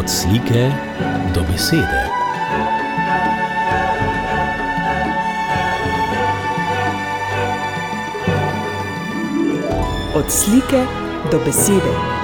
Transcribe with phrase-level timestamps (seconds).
[0.00, 0.72] Od slike
[1.34, 2.08] do besede.
[10.14, 10.84] Od slike
[11.30, 12.19] do besede.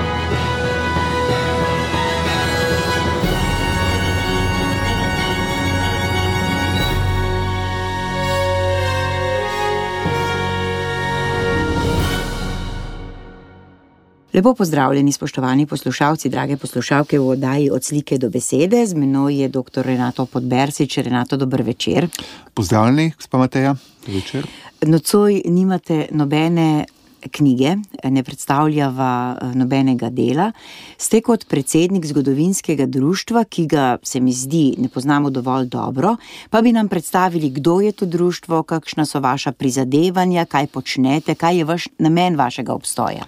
[14.36, 18.86] Lepo pozdravljeni, spoštovani poslušalci, drage poslušalke v oddaji Od slike do besede.
[18.86, 19.80] Z menoj je dr.
[19.80, 20.98] Renato Podbersič.
[20.98, 22.08] Renato, dober večer.
[22.54, 23.74] Pozdravljeni, gospod Mateja,
[24.06, 24.46] večer.
[24.82, 26.84] Nocoj nimate nobene
[27.32, 30.52] knjige, ne predstavljava eh, nobenega dela.
[30.98, 36.16] Ste kot predsednik zgodovinskega društva, ki ga se mi zdi ne poznamo dovolj dobro,
[36.50, 41.58] pa bi nam predstavili, kdo je to društvo, kakšna so vaša prizadevanja, kaj počnete, kaj
[41.58, 43.24] je vaš namen vašega obstoja.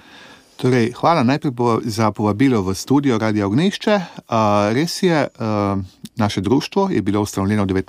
[0.58, 1.54] Torej, hvala najprej
[1.86, 3.94] za povabilo v studio Radio Ognišče.
[3.94, 5.78] Uh, res je, uh,
[6.18, 7.86] naše društvo je bilo ustanovljeno 19,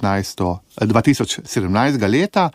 [0.78, 2.12] 2017.
[2.12, 2.50] leta,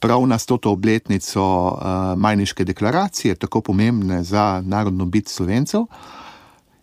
[0.00, 0.68] prav na 100.
[0.68, 5.88] obletnico uh, Majniške deklaracije, tako pomembne za narodno bit slovencev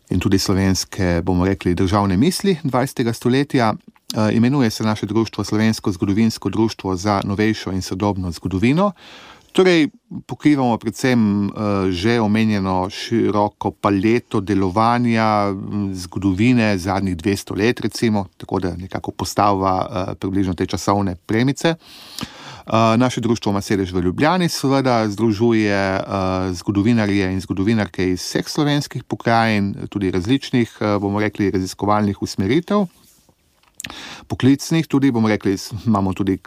[0.09, 3.13] in tudi slovenske, bomo rekli, državne misli 20.
[3.13, 3.73] stoletja.
[4.17, 8.91] Uh, imenuje se naše društvo Slovensko zgodovinsko društvo za novejšo in sodobno zgodovino.
[9.51, 9.89] Torej,
[10.25, 11.51] pokrivamo predvsem uh,
[11.91, 15.51] že omenjeno široko paleto delovanja
[15.91, 21.75] zgodovine zadnjih 200 let, recimo, tako da nekako postavlja uh, približno te časovne premice.
[21.75, 25.99] Uh, naše društvo ima sedež v Ljubljani, seveda združuje
[26.51, 32.85] zgodovinarje in zgodovinarke iz vseh slovenskih pokrajin, tudi različnih, bomo rekli, raziskovalnih usmeritev
[34.27, 36.37] poklicnih, tudi bomo rekli, imamo tudi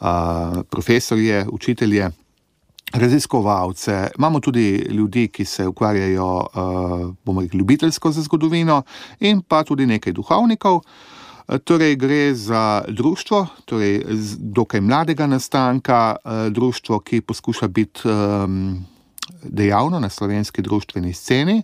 [0.00, 2.10] uh, profesorje, učitelje,
[2.92, 8.82] raziskovalce, imamo tudi ljudi, ki se ukvarjajo, uh, bomo rekli, ljubiteljsko za zgodovino,
[9.20, 10.80] in pa tudi nekaj duhovnikov.
[11.64, 14.04] Torej, gre za društvo, torej
[14.38, 16.16] dokaj mladega nastanka,
[16.50, 18.84] društvo, ki poskuša biti um,
[19.42, 21.62] dejavno na slovenski družbeni sceni.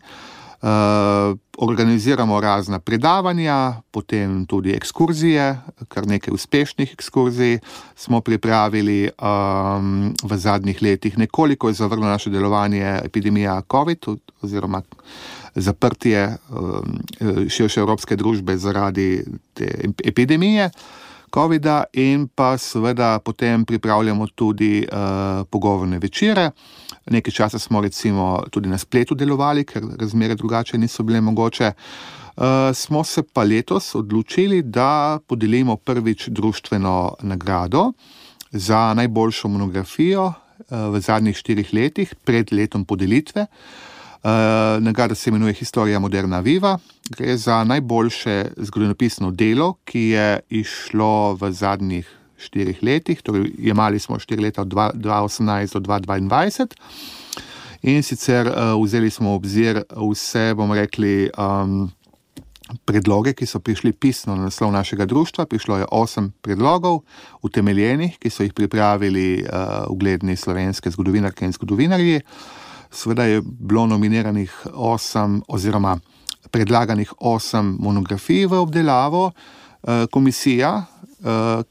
[0.63, 5.59] Uh, Uh, organiziramo razna predavanja, potem tudi ekskurzije,
[5.89, 7.59] kar nekaj uspešnih ekskurzij
[7.97, 11.19] smo pripravili um, v zadnjih letih.
[11.19, 14.07] Nekoliko je zavrlo naše delovanje epidemija COVID,
[14.43, 14.83] oziroma
[15.55, 16.99] zaprtje um,
[17.49, 19.25] širše evropske družbe zaradi
[19.55, 20.71] te epidemije.
[21.35, 26.51] COVID-a, in pa seveda potem pripravljamo tudi uh, pogovorne večere.
[27.11, 31.73] Nekaj časa smo recimo tudi na spletu delovali, ker razmere drugače niso bile mogoče.
[32.37, 32.45] Uh,
[32.75, 37.93] smo se pa letos odločili, da podelimo prvič družbeno nagrado
[38.51, 40.35] za najboljšo monografijo uh,
[40.93, 43.47] v zadnjih štirih letih, pred letom podelitve.
[43.47, 44.31] Uh,
[44.83, 46.79] nagrada se imenuje Historija Moderna Viva.
[47.17, 54.19] Gre za najboljše zgodovinopisno delo, ki je išlo v zadnjih štirih letih, torej imeli smo
[54.19, 56.67] štiri leta od 2018 do 2022.
[57.83, 61.87] In sicer uh, vzeli smo v obzir vse, bomo rekli, um,
[62.85, 65.47] predloge, ki so prišli pisno na naslov našega društva.
[65.47, 67.05] Prišlo je osem predlogov,
[67.43, 72.21] utemeljenih, ki so jih pripravili uh, ugledni slovenske zgodovinarke in zgodovinarji.
[72.91, 75.99] Sveda je bilo nominiranih osem, oziroma
[76.51, 79.31] predlaganih osem monografij v obdelavo.
[79.83, 80.85] Uh, komisija,
[81.21, 81.63] uh,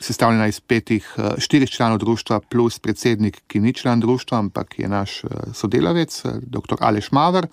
[0.00, 4.88] sestavljena iz petih, eh, štirih članov društva, plus predsednik, ki ni član društva, ampak je
[4.88, 6.76] naš eh, sodelavec, eh, dr.
[6.80, 7.46] Aleš Maver,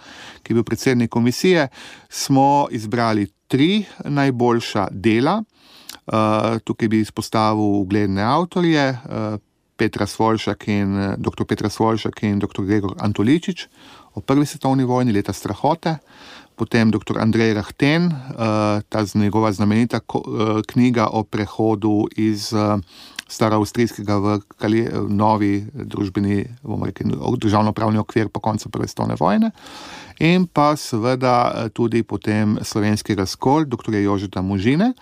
[0.44, 1.68] ki je bil predsednik komisije,
[2.10, 5.44] smo izbrali tri najboljša dela.
[6.64, 8.98] Tukaj bi izpostavil ugledne avtorje.
[9.78, 11.46] Petra Svolšak in dr.
[11.48, 12.62] Petra Svolšak in dr.
[12.66, 13.68] Gregor Antoličič
[14.14, 15.96] o prvi svetovni vojni, leta strahote
[16.64, 17.20] potem dr.
[17.20, 22.80] Andrej Rahten, uh, ta njegova znamenita uh, knjiga o prehodu iz uh,
[23.28, 29.52] staroavstrijskega v kali, novi družbeni, bomo rekli, državno-pravni okvir po koncu Prve svetovne vojne.
[30.24, 33.96] In pa seveda tudi potem slovenski razkol, dr.
[34.00, 34.94] Jožeta Možine.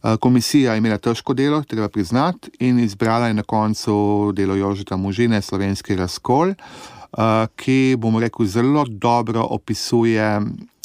[0.00, 5.42] Komisija je imela težko delo, treba priznati, in izbrala je na koncu delo Jožeta Možine,
[5.42, 6.54] slovenski razkol,
[7.56, 10.40] ki, bomo rekli, zelo dobro opisuje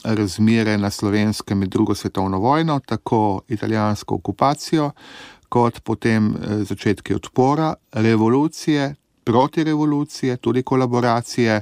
[0.06, 4.92] razmere na slovenskem med drugo svetovno vojno, tako italijansko okupacijo,
[5.50, 11.62] kot potem eh, začetki odpora, revolucije, proti revolucije, tudi kolaboracije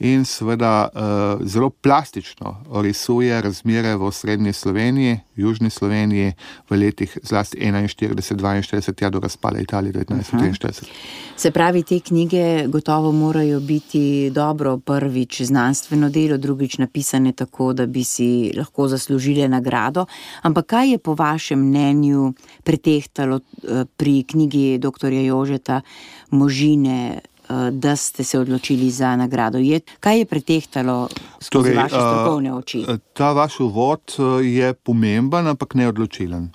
[0.00, 6.32] in seveda uh, zelo plastično orisuje razmere v srednji Sloveniji, južni Sloveniji
[6.70, 10.84] v letih zlasti 41-42, ja do razpala Italije 1943.
[11.36, 17.86] Se pravi, te knjige gotovo morajo biti dobro prvič znanstveno delo, drugič napisane tako, da
[17.86, 20.06] bi si lahko zaslužili nagrado.
[20.42, 22.32] Ampak kaj je po vašem mnenju
[22.64, 25.12] pretehtalo eh, pri knjigi dr.
[25.12, 25.80] Jožeta
[26.30, 27.20] Možine
[27.70, 29.58] da ste se odločili za nagrado.
[29.58, 31.08] Je, kaj je pretehtalo
[31.40, 32.84] skozi torej, vaše eh, strokovne oči?
[33.12, 36.50] Ta vaš uvod eh, je pomemben, ampak ne odločilen.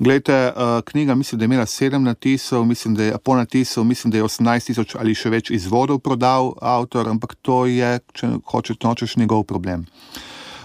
[0.00, 0.52] Glejte,
[0.84, 4.24] knjiga mislim, da je imela sedem natisov, mislim, da je po natisov, mislim, da je
[4.24, 9.44] 18 tisoč ali še več izvodov prodal avtor, ampak to je, če hočeš, nočeš njegov
[9.44, 9.84] problem.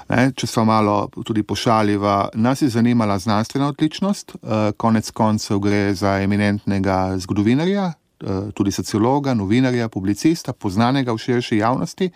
[0.08, 4.38] Ne, če smo malo tudi pošaljiva, nas je zanimala znanstvena odličnost,
[4.78, 8.05] konec koncev gre za eminentnega zgodovinarja, Eh,
[8.54, 12.10] tudi sociologa, novinarja, publicista, poznanega v širši javnosti,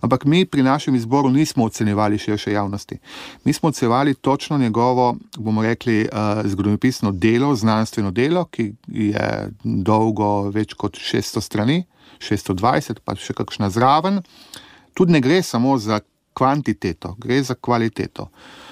[0.00, 2.98] ampak mi pri našem izboru nismo ocenjevali širše javnosti.
[3.44, 6.08] Mi smo ocenjevali točno njegovo, bomo rekli, eh,
[6.44, 11.84] zgodovinopisno delo, znanstveno delo, ki je dolgo več kot 600 strani,
[12.18, 14.22] 620, pa še kakšna zraven.
[14.94, 16.00] Tudi ne gre samo za
[16.34, 18.28] kvantiteto, gre za kvaliteto.
[18.28, 18.63] Eh,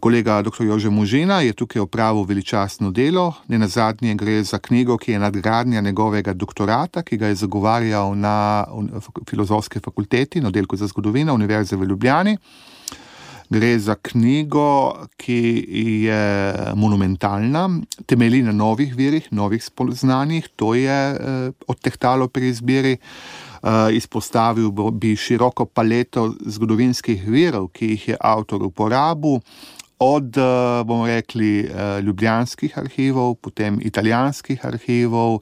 [0.00, 0.64] kolega dr.
[0.64, 5.18] Jože Možina je tukaj opravil veličastno delo, ne na zadnje gre za knjigo, ki je
[5.18, 8.64] nadgradnja njegovega doktorata, ki ga je zagovarjal na
[9.28, 12.36] filozofski fakulteti, na oddelku za zgodovino Univerze v Ljubljani.
[13.50, 15.66] Gre za knjigo, ki
[16.08, 17.68] je monumentalna,
[18.06, 22.96] temelji na novih virih, novih spoznanjih, to je eh, odtehtalo pri izbiri.
[23.64, 29.38] Uh, izpostavil bi široko paleto zgodovinskih virov, ki jih je avtor uporabil,
[30.04, 35.40] od, uh, bomo rekli, uh, ljubljanskih arhivov, potem italijanskih arhivov,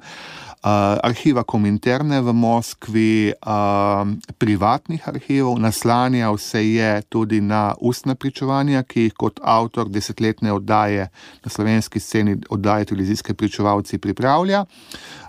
[0.62, 4.06] arhiva Kominterne v Moskvi, uh,
[4.38, 11.08] privatnih arhivov, naslanjal se je tudi na ustna pričovanja, ki jih kot avtor desetletne oddaje
[11.44, 14.64] na slovenski sceni, oddaje televizijske pričevalci, pripravlja.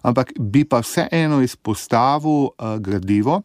[0.02, 3.42] Ampak bi pa vseeno izpostavil uh, gradivo,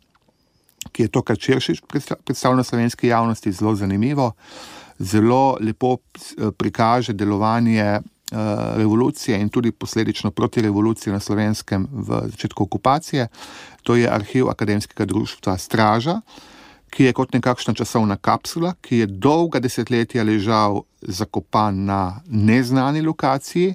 [0.93, 1.83] ki je to, kar Čršič
[2.25, 4.33] predstavlja slovenski javnosti, zelo zanimivo.
[4.99, 5.97] Zelo lepo
[6.59, 8.01] prikaže delovanje Eh,
[8.77, 13.29] revolucije in tudi posledično proti revoluciji na slovenskem v začetku okupacije.
[13.83, 16.21] To je arhiv akademskega društva Straža,
[16.91, 23.75] ki je kot nekakšna časovna kapsula, ki je dolga desetletja ležal zakopan na neznani lokaciji,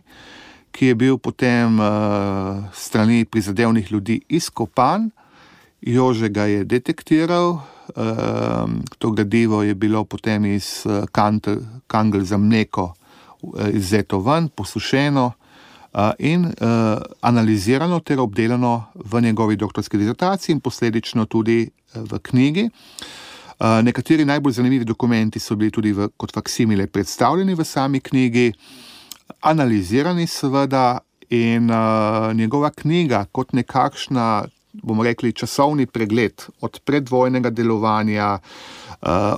[0.72, 5.12] ki je bil potem uh, strani prizadevnih ljudi izkopan,
[5.82, 7.60] Jože ga je detektiral.
[7.96, 10.86] Uh, to gradivo je bilo potem iz
[11.88, 12.94] Kangel za mleko
[13.44, 15.26] Eh, izzeto ven, posušeno
[15.94, 16.52] uh, in uh,
[17.22, 22.70] analizirano ter obdelano v njegovi doktorski dizertaciji in posledično tudi v knjigi.
[23.84, 28.54] Nekateri najbolj zanimivi dokumenti so bili tudi v, kot faksimile predstavljeni v sami knjigi,
[29.42, 31.00] analizirani seveda
[31.30, 38.83] in uh, njegova knjiga kot nekakšna, bomo rekli, časovni pregled od predvojnega delovanja, uh, Eh,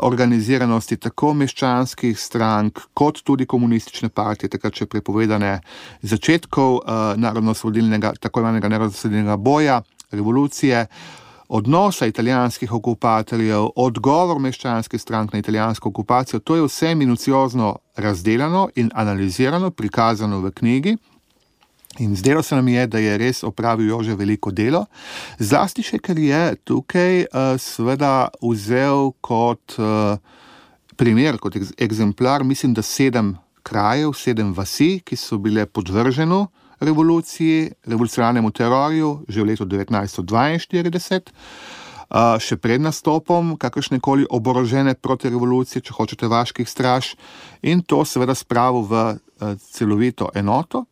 [0.06, 5.59] organiziranosti tako meščanskih strank, kot tudi komunistične partije, takrat še prepovedane
[6.01, 9.81] začetkov uh, narodno-osvobodilnega, tako imenovanega narodno-osvobodilnega boja,
[10.12, 10.85] revolucije.
[11.47, 18.89] Odnosa italijanskih okupatorjev, odgovor meščanskih strank na italijansko okupacijo, to je vse minuciozno razdeljeno in
[18.94, 20.97] analizirano, prikazano v knjigi.
[22.00, 24.83] In zdelo se nam je, da je res opravil Jože veliko delo,
[25.40, 30.19] zlasti še, ker je tukaj uh, seveda vzel kot uh,
[30.99, 36.44] primer, kot eksemplar, mislim, da sedem krajev, sedem vasi, ki so bile podvržene
[36.83, 41.31] revoluciji, revolucionarnemu terorju že v letu 1942.
[42.06, 47.16] Uh, še pred nastopom kakršne koli oborožene proti revoluciji, če hočete, vaških straž,
[47.64, 50.83] in to seveda spravil v uh, celovito enoto,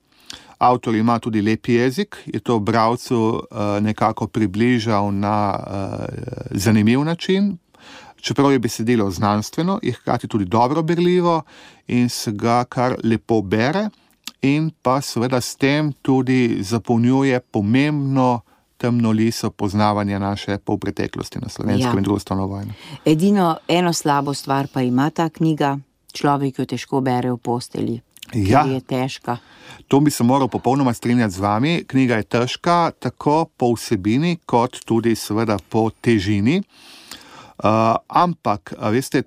[0.63, 6.05] Avtor ima tudi lep jezik, je to bralcu uh, nekako približal na uh,
[6.51, 7.57] zanimiv način.
[8.21, 11.41] Čeprav je besedilo znanstveno, je hkrati tudi dobro berljivo
[11.87, 13.89] in se ga kar lepo bere,
[14.41, 18.39] in pa seveda s tem tudi zapolnjuje pomembno
[18.77, 21.97] temno liso poznavanja naše polpreteklosti na slovenskem ja.
[21.97, 22.73] in drugostano vojno.
[23.05, 25.77] Edino eno slabo stvar pa ima ta knjiga,
[26.13, 28.01] človek jo težko bere v posteli.
[28.31, 29.37] Ja, je težka.
[29.87, 31.83] To bi se moral popolnoma strinjati z vami.
[31.87, 36.61] Knjiga je težka, tako po vsebini, kot tudi, seveda, po težini.
[37.63, 39.23] Uh, ampak, veste,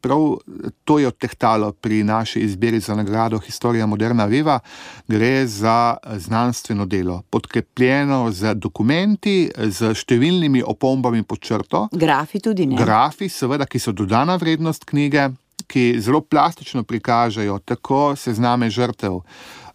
[0.00, 0.36] prav
[0.84, 4.60] to je odtehtalo pri naši izbiri za nagrado Historija Moderna Viva.
[5.08, 11.88] Gre za znanstveno delo, podkrepljeno z dokumenti, z številnimi opombami pod črto.
[11.92, 12.78] Grafi tudi ne.
[12.78, 15.30] Grafi, seveda, ki so dodana vrednost knjige,
[15.66, 19.20] ki zelo plastično prikažejo tako sezname žrtev.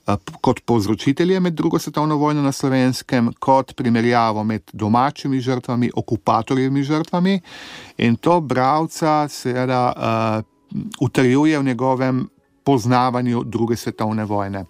[0.07, 6.83] Eh, kot povzročitelje med drugo svetovno vojno na slovenskem, kot primerjavo med domačimi žrtvami, okupatorjevimi
[6.83, 7.39] žrtvami,
[7.97, 10.43] in to bralca seveda uh,
[10.99, 12.27] utrjuje v njegovem
[12.63, 14.65] poznavanju druge svetovne vojne.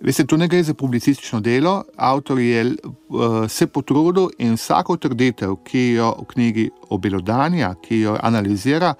[0.00, 5.54] Veste, tu ne gre za publicistično delo, avtor je uh, se potrudil in vsako trditev,
[5.64, 8.92] ki jo v knjigi obelodanja, ki jo analizira,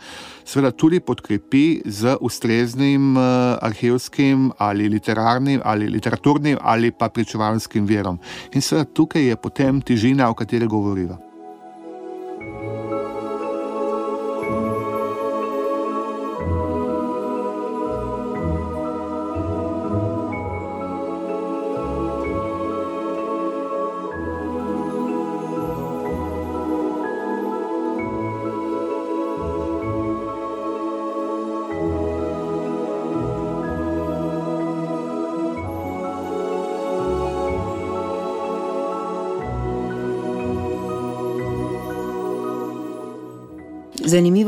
[0.44, 3.22] seveda tudi podkrepi z ustreznim uh,
[3.60, 8.18] arhivskim ali literarnim ali literaturnim ali pa pričevalskim verom.
[8.54, 11.25] In seveda tukaj je potem težina, o kateri govoriva.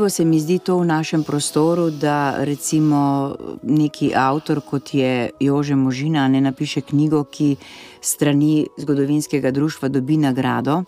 [0.09, 5.75] Zanimivo se mi zdi to v našem prostoru, da recimo neki avtor, kot je Jože
[5.75, 7.55] Možina, ne napiše knjigo, ki
[8.01, 10.83] strani zgodovinskega društva dobi nagrado.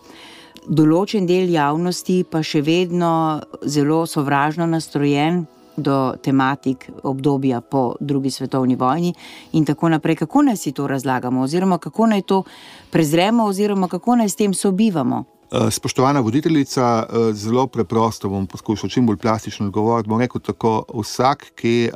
[0.66, 5.44] Določen del javnosti pa še vedno zelo sovražno nastrojen
[5.76, 9.14] do tematik obdobja po drugi svetovni vojni
[9.52, 10.16] in tako naprej.
[10.24, 12.42] Kako naj si to razlagamo, oziroma kako naj to
[12.90, 15.24] prezremo, oziroma kako naj s tem sobivamo?
[15.52, 20.08] Eh, spoštovana voditeljica, eh, zelo preprosto bom poskušal čim bolj plastično odgovoriti.
[20.08, 21.92] Bom rekel tako, vsak, ki eh,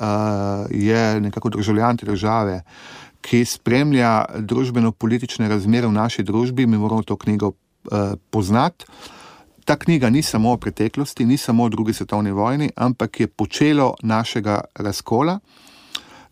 [0.70, 2.62] je nekako državljan te države,
[3.20, 7.52] ki spremlja družbeno-politične razmere v naši družbi, mi moramo to knjigo
[8.30, 8.84] poznati.
[9.64, 13.94] Ta knjiga ni samo o preteklosti, ni samo o drugi svetovni vojni, ampak je počelo
[14.02, 15.38] našega razkola,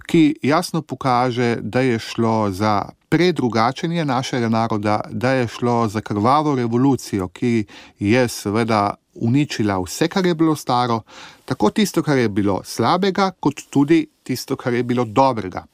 [0.06, 6.54] ki jasno pokaže, da je šlo za predrugačenje našega naroda, da je šlo za krvavo
[6.54, 7.64] revolucijo, ki
[7.98, 11.00] je seveda uničila vse, kar je bilo staro,
[11.44, 15.64] tako tisto, kar je bilo slabega, kot tudi tisto, kar je bilo dobrega.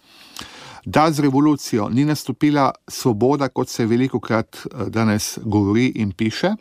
[0.84, 6.54] Da z revolucijo ni nastopila svoboda, kot se veliko krat eh, danes govori in piše,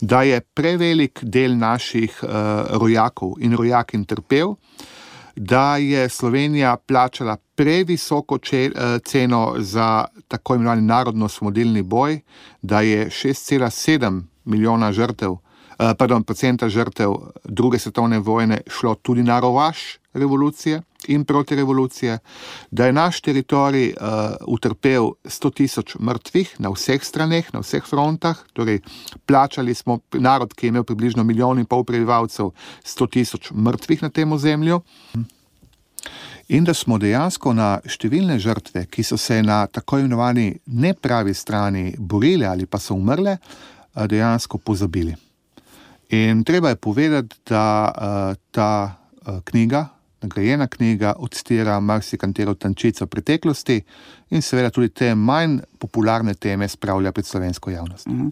[0.00, 2.30] da je prevelik del naših uh,
[2.80, 4.54] rojakov in rojakin trpel,
[5.38, 12.20] da je Slovenija plačala previsoko če, uh, ceno za tako imenovani narodno-smodilni boj,
[12.62, 15.40] da je 6,7 milijona žrtev, uh,
[15.98, 17.14] pardon, procenta žrtev
[17.44, 22.18] druge svetovne vojne šlo tudi na rovaš revolucije in proti revolucije,
[22.70, 24.06] da je naš teritorij uh,
[24.46, 28.80] utrpel 100 tisoč mrtvih na vseh straneh, na vseh frontah, torej
[29.26, 32.50] plačali smo narod, ki je imel približno milijon in pol prebivalcev,
[32.84, 34.82] 100 tisoč mrtvih na tem ozemlju.
[36.48, 41.92] In da smo dejansko na številne žrtve, ki so se na tako imenovani nepravi strani
[41.98, 43.36] borile ali pa so umrle,
[43.94, 45.14] dejansko pozabili.
[46.10, 48.70] In treba je povedati, da ta
[49.44, 53.80] knjiga, nagrajena knjiga, odstira marsikatero tančico preteklosti
[54.30, 58.06] in seveda tudi te manj popularne teme spravlja pred slovensko javnost.
[58.06, 58.28] Mhm.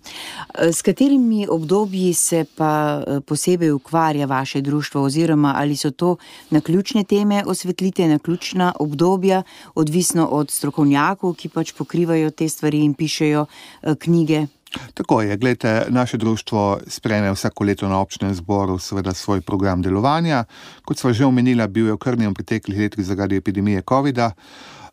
[0.72, 6.16] S katerimi obdobji se pa eh, posebej ukvarja vaše društvo, oziroma ali so to
[6.50, 9.42] na ključne teme osvetlite, na ključna obdobja,
[9.74, 13.46] odvisno od strokovnjakov, ki pač pokrivajo te stvari in pišejo
[13.82, 14.46] eh, knjige?
[14.94, 20.44] Tako je, gledajte, naše društvo sprejme vsako leto na občnem zboru seveda svoj program delovanja.
[20.84, 24.30] Kot smo že omenili, bil je v krnjem preteklih letih zaradi epidemije COVID-a.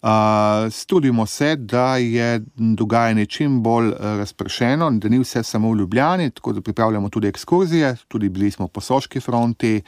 [0.04, 0.10] Uh,
[0.72, 6.32] Studimo se, da je dogajanje čim bolj uh, razpršeno, da ni vse samo v Ljubljani,
[6.32, 9.82] tako da pripravljamo tudi ekskurzije, tudi bili smo po Soški fronti,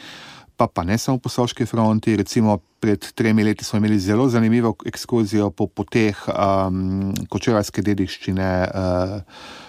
[0.55, 2.15] pa, pa ne samo po Soški fronti.
[2.15, 8.49] Recimo pred tremi leti smo imeli zelo zanimivo ekskurzijo po poteh um, kočevarske dediščine.
[8.69, 9.21] Uh,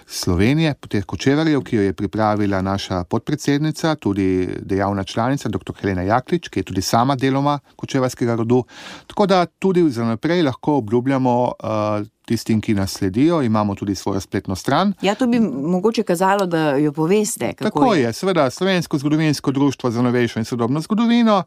[0.06, 5.74] Slovenije, po teh kočevarjev, ki jo je pripravila naša podpredsednica, tudi dejavna članica, dr.
[5.80, 8.62] Helena Jaklič, ki je tudi sama deloma kočevarskega rodu.
[9.06, 14.20] Tako da tudi za naprej lahko obljubljamo uh, tistim, ki nas sledijo, imamo tudi svojo
[14.20, 14.92] spletno stran.
[15.02, 17.52] Ja, to bi mogoče kazalo, da jo poveste.
[17.58, 21.42] Tako je, je seveda Slovensko zgodovinsko društvo za novejšo in sodobno zgodovino,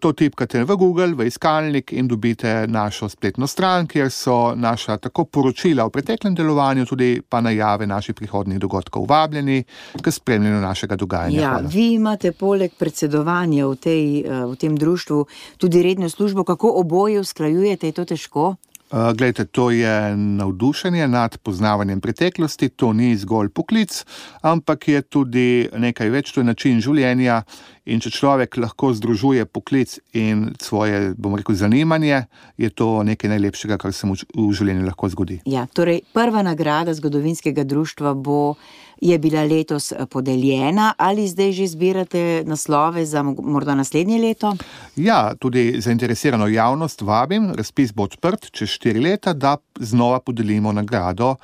[0.00, 4.96] to tipkate v Google Google, v iskalnik in dobite našo spletno stran, kjer so naša
[4.96, 9.06] tako poročila o preteklem delovanju, tudi pa najave naših prihodnih dogodkov.
[9.08, 9.64] Vabljeni
[10.02, 11.40] k spremljanju našega dogajanja.
[11.40, 15.26] Ja, vi imate poleg predsedovanja v, tej, eh, v tem društvu
[15.58, 18.54] tudi redno službo, kako oboje usklajujete, je to težko?
[18.92, 24.04] Uh, glejte, to je navdušenje nad poznavanjem preteklosti, to ni zgolj poklic,
[24.42, 27.42] ampak je tudi nekaj več, to je način življenja.
[27.88, 32.26] In če človek lahko združuje poklic in svoje, bomo rekel, zanimanje,
[32.60, 35.40] je to nekaj najlepšega, kar se mu v življenju lahko zgodi.
[35.48, 38.54] Ja, torej, prva nagrada zgodovinskega društva bo
[39.02, 44.54] je bila letos eh, podeljena, ali zdaj že zbirate naslove za morda naslednje leto?
[44.96, 51.34] Ja, tudi zainteresirano javnost vabim, razpis bo odprt čez štiri leta, da znova podelimo nagrado.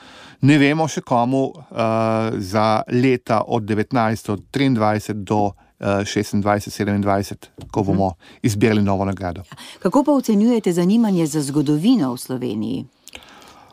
[0.41, 1.57] Ne vemo še komu uh,
[2.39, 5.51] za leta od 1923 do
[5.81, 7.35] 26-27,
[7.71, 8.13] ko bomo
[8.43, 9.43] izbirali novo nagrado.
[9.79, 12.87] Kako pa ocenjujete zanimanje za zgodovino v Sloveniji?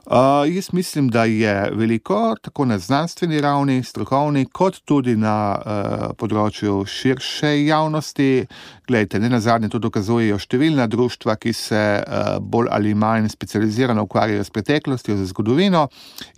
[0.05, 6.03] Uh, jaz mislim, da je veliko, tako na znanstveni ravni, strokovni, kot tudi na uh,
[6.17, 8.45] področju širše javnosti.
[8.85, 14.05] Glejte, ne na zadnje to dokazujejo številna društva, ki se uh, bolj ali manj specializirano
[14.05, 15.87] ukvarjajo s preteklostjo, z zgodovino,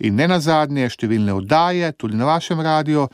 [0.00, 3.04] in ne na zadnje številne oddaje, tudi na vašem radiju,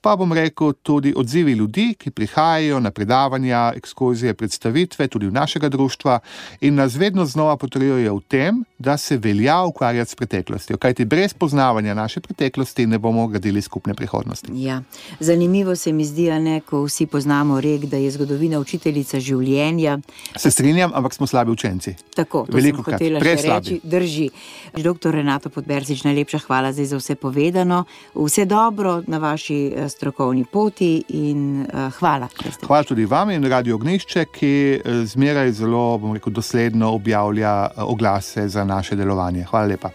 [0.00, 5.68] pa bom rekel tudi odzivi ljudi, ki prihajajo na predavanja, ekskurzije, predstavitve, tudi v našega
[5.68, 6.18] društva
[6.60, 10.76] in nas vedno znova potrjujejo v tem, da se velja ukvarjati s preteklostjo.
[10.76, 14.48] Kajti brez poznavanja naše preteklosti ne bomo gradili skupne prihodnosti.
[14.54, 14.82] Ja.
[15.20, 19.98] Zanimivo se mi zdi, ne, ko vsi poznamo rek, da je zgodovina učiteljica življenja.
[20.36, 21.94] Se strinjam, ampak smo slabi učenci.
[22.16, 23.80] Tako, Veliko še reči.
[23.82, 24.30] Drži.
[24.76, 27.84] Doktor Renato Podberzič, najlepša hvala za vse povedano.
[28.14, 32.28] Vse dobro na vaši eh, strokovni poti in uh, hvala.
[32.66, 34.52] Hvala tudi vam in Radio Ognišče, ki
[34.84, 39.44] eh, zmeraj zelo rekel, dosledno objavlja eh, oglase za naše delovanje.
[39.50, 39.90] Hvala lepa.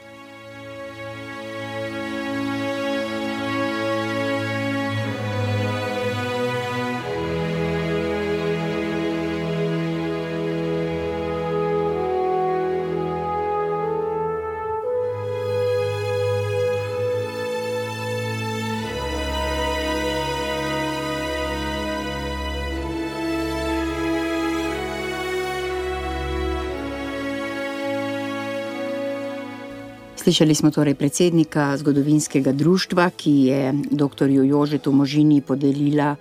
[30.26, 34.30] Slišali smo torej predsednika zgodovinskega društva, ki je dr.
[34.30, 36.16] Jožetu Možini podelila,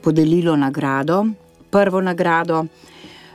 [0.00, 1.26] podelilo nagrado,
[1.70, 2.64] prvo nagrado.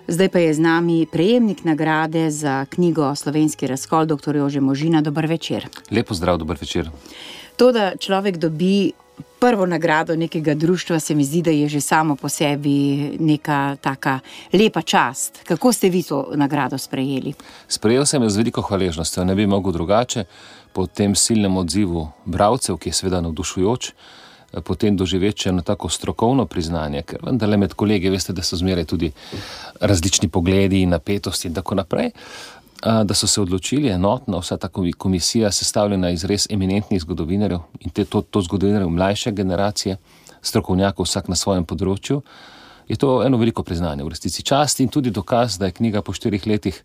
[0.08, 4.36] Zdaj pa je z nami prejemnik nagrade za knjigo Slovenski razkol, dr.
[4.36, 5.02] Jože Možina.
[5.02, 5.68] Dober večer.
[5.92, 6.90] Lepo zdrav, dober večer.
[7.56, 8.92] To, da človek dobi
[9.40, 14.20] prvo nagrado nekega društva, se mi zdi, da je že samo po sebi neka taka
[14.54, 15.44] lepa čast.
[15.44, 17.34] Kako ste vi to nagrado sprejeli?
[17.68, 20.26] Sprejel sem jo z veliko hvaležnostjo, ne bi mogel drugače,
[20.74, 23.92] po tem silnem odzivu bralcev, ki je seveda navdušujoč.
[24.64, 29.12] Potem doživeti eno tako strokovno priznanje, ker vendarle med kolegi veste, da so zmeraj tudi
[29.82, 32.08] različni pogledi in napetosti, in tako naprej.
[32.08, 32.55] Uh,
[32.86, 38.06] da so se odločili enotno, vsa ta komisija, sestavljena iz res eminentnih zgodovinarjev in te,
[38.06, 39.98] to, to zgodovinarjev mlajše generacije,
[40.42, 42.22] strokovnjakov, vsak na svojem področju,
[42.88, 46.14] je to eno veliko priznanje v resnici časti in tudi dokaz, da je knjiga po
[46.14, 46.84] štirih letih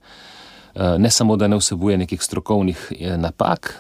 [0.74, 2.86] ne samo, da ne vsebuje nekih strokovnih
[3.18, 3.74] napak,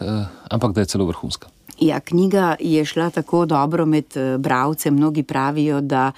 [0.50, 1.48] ampak da je celo vrhunska.
[1.80, 6.10] Ja, knjiga je šla tako dobro med bralcem, mnogi pravijo, da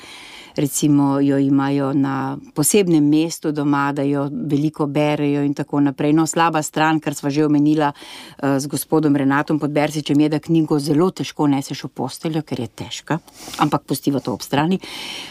[0.57, 6.13] recimo jo imajo na posebnem mestu doma, da jo veliko berejo in tako naprej.
[6.13, 10.79] No, slaba stran, kar sva že omenila uh, z gospodom Renatom Podbersičem, je, da knjigo
[10.79, 13.19] zelo težko neseš v posteljo, ker je težka,
[13.59, 14.79] ampak pustiva to ob strani.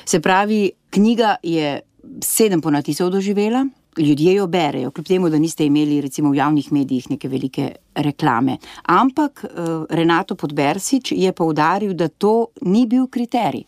[0.06, 1.80] Se pravi, knjiga je
[2.24, 3.66] sedem ponatisov doživela.
[3.98, 8.56] Ljudje jo berejo, kljub temu, da niste imeli recimo, v javnih medijih neke velike reklame.
[8.88, 13.66] Ampak uh, Renato Podbersič je poudaril, da to ni bil kriterij.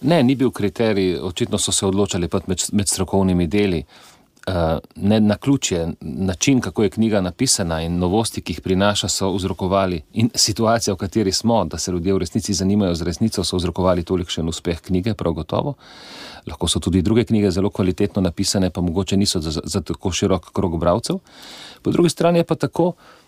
[0.00, 3.84] Ne, ni bil kriterij, očitno so se odločali med, med strokovnimi deli.
[4.48, 10.00] Uh, na ključje, način, kako je knjiga napisana in novosti, ki jih prinaša, so vzrokovali,
[10.12, 14.02] in situacija, v kateri smo, da se ljudje v resnici zanimajo za resnico, so vzrokovali
[14.02, 15.74] tolikšen uspeh knjige, prav gotovo.
[16.46, 20.52] Lahko so tudi druge knjige zelo kvalitetno napisane, pa mogoče niso za, za tako širok
[20.52, 21.20] krog bralcev.
[21.82, 23.19] Po drugi strani je pa tako, da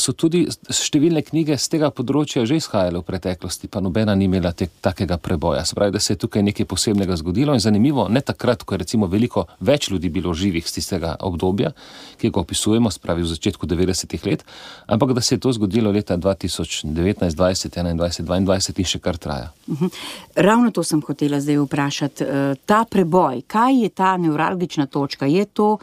[0.00, 4.52] so tudi številne knjige z tega področja že izhajale v preteklosti, pa nobena ni imela
[4.56, 5.64] te, takega preboja.
[5.68, 8.78] Se pravi, da se je tukaj nekaj posebnega zgodilo in zanimivo, ne takrat, ko je
[8.80, 11.74] recimo veliko več ljudi bilo živih z tistega obdobja,
[12.16, 14.44] ki ga opisujemo, spravi v začetku 90-ih let,
[14.88, 19.52] ampak da se je to zgodilo leta 2019, 20, 21, 22 in še kar traja.
[19.68, 19.92] Mhm.
[20.36, 22.24] Ravno to sem hotela zdaj vprašati.
[22.24, 25.28] Eh, ta preboj, kaj je ta nevralgična točka?
[25.28, 25.76] Je to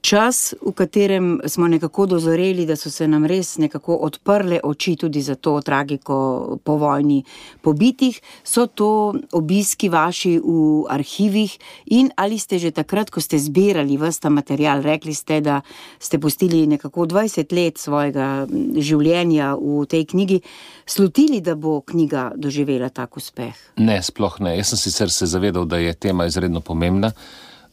[0.00, 5.22] čas, v katerem smo nekako dozoreli, da so se nam res nekako odprle oči tudi
[5.22, 7.22] za to tragiko po vojni
[7.62, 13.98] pobitih, so to obiski vaši v arhivih in ali ste že takrat, ko ste zbirali
[13.98, 15.60] vsta material, rekli ste, da
[15.98, 18.46] ste postili nekako 20 let svojega
[18.78, 20.40] življenja v tej knjigi,
[20.86, 23.54] slutili, da bo knjiga doživela tak uspeh?
[23.76, 24.56] Ne, sploh ne.
[24.58, 27.12] Jaz sem sicer se zavedal, da je tema izredno pomembna.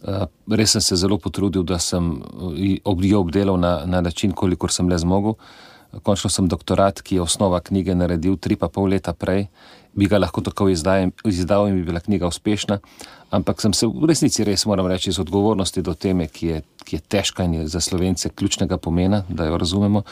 [0.06, 2.78] Eh, res sem se zelo potrudil, da sem eh,
[3.10, 5.34] jo obdelal na, na način, kolikor sem le zmogel.
[6.04, 9.48] Končno sem doktorat, ki je osnova knjige, naredil tri pa pol leta prej,
[9.96, 12.82] bi ga lahko tako izdal, izdal in bi bila knjiga uspešna.
[13.34, 17.00] Ampak sem se v resnici res, moram reči, iz odgovornosti do teme, ki je, ki
[17.00, 20.04] je težka in je za slovence ključnega pomena, da jo razumemo,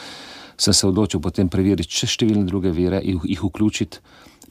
[0.56, 4.00] sem se odločil potem preveriti še številne druge vire in jih vključiti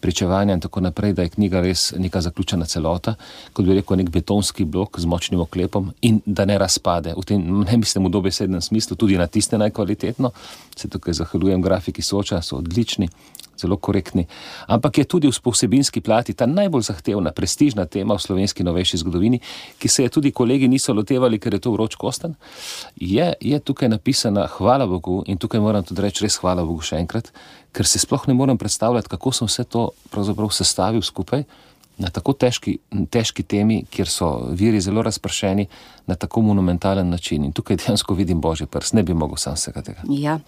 [0.04, 3.16] pričevanja in tako naprej, da je knjiga res neka zaključena celota,
[3.54, 7.16] kot bi rekel, nek betonski blok z močnim oklepom in da ne razpade.
[7.18, 10.34] V tem ne mislim v dobesednem smislu, tudi na tiste najkvalitetno.
[10.76, 13.08] Se tukaj zahvaljujem grafiki Soča, so odlični
[13.58, 14.28] zelo korektni.
[14.68, 19.39] Ampak je tudi v vsebinski plati ta najbolj zahtevna, prestižna tema v slovenski novejši zgodovini,
[19.80, 22.36] ki se je tudi kolegi niso lotevali, ker je to vroč kosten.
[22.96, 26.98] Je, je tukaj napisana, hvala Bogu, in tukaj moram tudi reči, res hvala Bogu še
[27.02, 27.32] enkrat,
[27.74, 31.46] ker se sploh ne morem predstavljati, kako sem vse to pravzaprav sestavil skupaj
[31.97, 32.77] na tako težki,
[33.10, 35.67] težki temi, kjer so viri zelo razpršeni
[36.08, 37.45] na tako monumentalen način.
[37.45, 40.01] In tukaj dejansko vidim božji prst, ne bi mogel sam vsega tega.
[40.10, 40.39] Ja.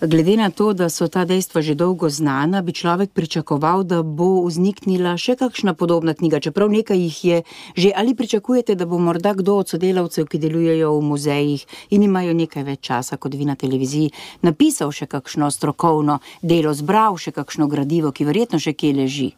[0.00, 4.44] Glede na to, da so ta dejstva že dolgo znana, bi človek pričakoval, da bo
[4.44, 7.42] vzniknila še kakšna podobna knjiga, čeprav nekaj jih je
[7.76, 7.92] že.
[7.96, 12.64] Ali pričakujete, da bo morda kdo od sodelavcev, ki delujejo v muzejih in imajo nekaj
[12.64, 14.10] več časa kot vi na televiziji,
[14.42, 19.32] napisal še kakšno strokovno delo, zbral še kakšno gradivo, ki verjetno še kje leži?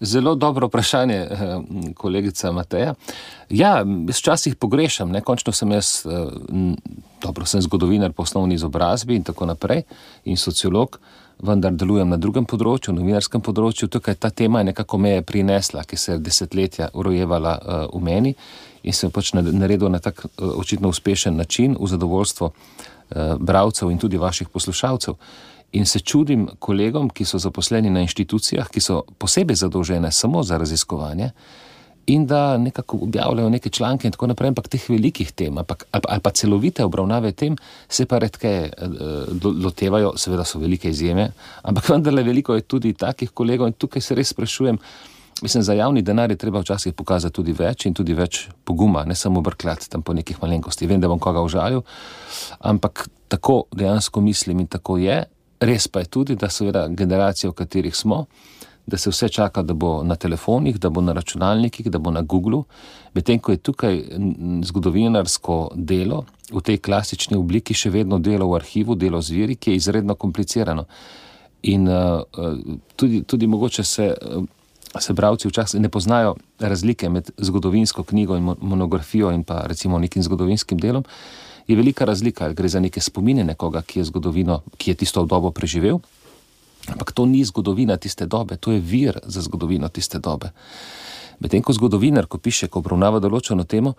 [0.00, 1.60] Zelo dobro vprašanje, eh,
[1.94, 2.94] kolegica Mateja.
[3.50, 5.20] Ja, jaz včasih pogrešam, ne?
[5.20, 6.26] končno sem jaz, eh,
[7.22, 9.82] dobro, sem zgodovinar po osnovni izobrazbi in tako naprej,
[10.24, 10.98] in sociolog,
[11.42, 13.88] vendar delujem na drugem področju, novinarskem področju.
[13.88, 18.00] Tukaj ta tema je nekako me je prinesla, ki se je desetletja urojevala eh, v
[18.00, 18.34] meni
[18.82, 22.52] in sem pač naredil na tak očitno uspešen način v zadovoljstvo
[23.38, 25.14] bravcev in tudi vaših poslušalcev.
[25.72, 30.58] In se čudim kolegom, ki so zaposleni na inštitucijah, ki so posebej zadolžene samo za
[30.58, 31.30] raziskovanje
[32.06, 36.20] in da nekako objavljajo neke članke in tako naprej, ampak teh velikih tem ampak, ali
[36.20, 37.56] pa celovite obravnave tem
[37.88, 38.70] se pa redke eh,
[39.42, 41.30] lotevajo, seveda so velike izjeme,
[41.62, 44.78] ampak vendarle veliko je tudi takih kolegov in tukaj se res sprašujem.
[45.42, 49.14] Mislim, za javni denar je treba včasih pokazati tudi več in tudi več poguma, ne
[49.14, 50.88] samo brkljati tam po nekih malenkostih.
[50.88, 51.80] Vem, da bom koga užalil,
[52.60, 55.22] ampak tako dejansko mislim in tako je.
[55.60, 58.24] Res pa je tudi, da seveda generacije, v katerih smo,
[58.86, 62.22] da se vse čaka, da bo na telefonih, da bo na računalnikih, da bo na
[62.22, 62.64] Googlu,
[63.14, 64.00] medtem ko je tukaj
[64.64, 69.70] zgodovinarsko delo v tej klasični obliki še vedno delo v arhivu, delo z viri, ki
[69.70, 70.86] je izredno komplicirano.
[71.68, 72.24] In uh,
[72.96, 74.48] tudi, tudi mogoče se, uh,
[74.98, 80.22] se bravci včasih ne poznajo razlike med zgodovinsko knjigo in monografijo in pa recimo nekim
[80.22, 81.04] zgodovinskim delom
[81.70, 85.24] je velika razlika, ali gre za neke spomine nekoga, ki je zgodovino, ki je tisto
[85.24, 86.00] dobo preživel.
[86.88, 90.50] Ampak to ni zgodovina tiste dobe, to je vir za zgodovino tiste dobe.
[91.40, 93.94] Medtem ko zgodovinar, ko piše, ko obravnava določeno temo,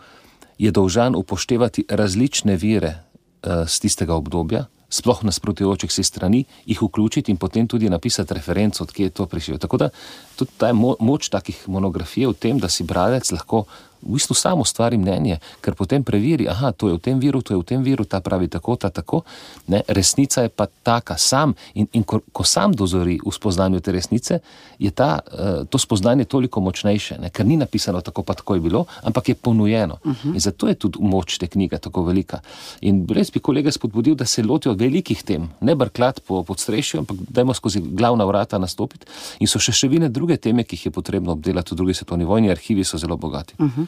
[0.62, 7.32] je dolžan upoštevati različne vire uh, z tistega obdobja, sploh nasprotujočih si strani, jih vključiti
[7.32, 9.58] in potem tudi napisati referenco, odkje je to prišel.
[9.58, 9.90] Tako da
[10.36, 13.66] tudi ta mo moč takih monografij v tem, da si bralec lahko
[14.02, 17.58] v bistvu samo stvari mnenje, ker potem preveri, da je v tem viru, to je
[17.58, 19.22] v tem viru, ta pravi tako, ta tako.
[19.68, 23.92] Ne, resnica je pa taka, sam in, in ko, ko sam dozori v spoznanju te
[23.92, 24.40] resnice,
[24.80, 28.62] je ta, uh, to spoznanje toliko močnejše, ne, ker ni napisano tako, pa tako je
[28.62, 29.98] bilo, ampak je ponujeno.
[30.04, 30.34] Uh -huh.
[30.34, 32.40] In zato je tudi moč te knjige tako velika.
[32.82, 37.18] In res bi kolega spodbudil, da se lotijo velikih tem, ne brklat po podstrešju, ampak
[37.30, 39.06] dajmo skozi glavna vrata nastopiti.
[39.40, 42.52] In so še številne druge teme, ki jih je potrebno obdelati v drugi svetovni vojni,
[42.52, 43.54] arhivi so zelo bogati.
[43.60, 43.86] Uh -huh.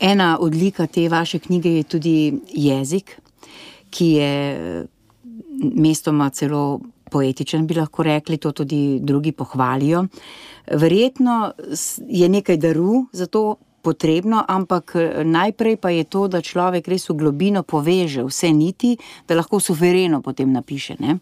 [0.00, 2.16] Ena odlika te vaše knjige je tudi
[2.52, 3.20] jezik,
[3.90, 4.86] ki je
[5.74, 10.04] mestoma celo poetičen, bi lahko rekli, to tudi drugi pohvalijo.
[10.66, 11.52] Verjetno
[12.08, 17.14] je nekaj daru za to potrebno, ampak najprej pa je to, da človek res v
[17.20, 18.96] globino poveže vse niti,
[19.28, 20.96] da lahko suvereno potem napiše.
[20.98, 21.18] Ne?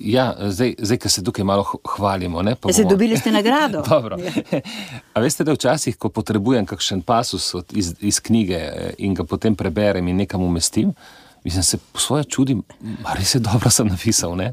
[0.00, 1.64] Ja, zdaj, zdaj ki se tukaj malo
[1.96, 2.42] hvalimo.
[2.42, 2.90] Ne, ja, bomo...
[2.90, 3.82] Dobili ste nagrado.
[4.24, 4.60] ja.
[5.14, 9.54] A veste, da včasih, ko potrebujem kakšen pasus iz, iz knjige eh, in ga potem
[9.54, 10.94] preberem in nekam umestim,
[11.44, 12.62] mislim, se po svoje čudim,
[13.04, 14.36] ali se dobro sem napisal.
[14.36, 14.52] Ne?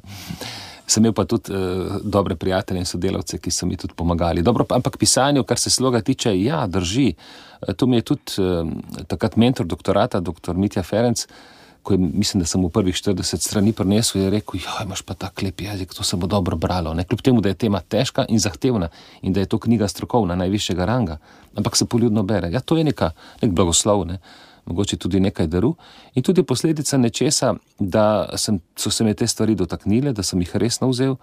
[0.87, 4.41] Sem imel pa tudi uh, dobre prijatelje in sodelavce, ki so mi tudi pomagali.
[4.41, 7.13] Dobro, ampak pisanje, kar se sloga tiče, ja, drži.
[7.61, 8.71] Uh, to mi je tudi uh,
[9.07, 10.55] takrat mentor doktorata, dr.
[10.55, 11.56] Mitja Ferenc, uh,
[11.87, 15.13] ko je, mislim, da sem v prvih 40 strani prenesel, je rekel: Ja, imaš pa
[15.15, 16.93] ta klep jezik, to se bo dobro bralo.
[16.93, 17.05] Ne?
[17.07, 18.89] Kljub temu, da je tema težka in zahtevna
[19.21, 21.17] in da je to knjiga strokovna, najvišjega ranga,
[21.55, 22.51] ampak se poljudno bere.
[22.51, 24.19] Ja, to je neka, nek blagoslov, ne?
[24.67, 25.75] mogoče tudi nekaj daru
[26.15, 30.55] in tudi posledica nečesa, da sem, so se me te stvari dotaknile, da sem jih
[30.59, 31.15] resno vzel.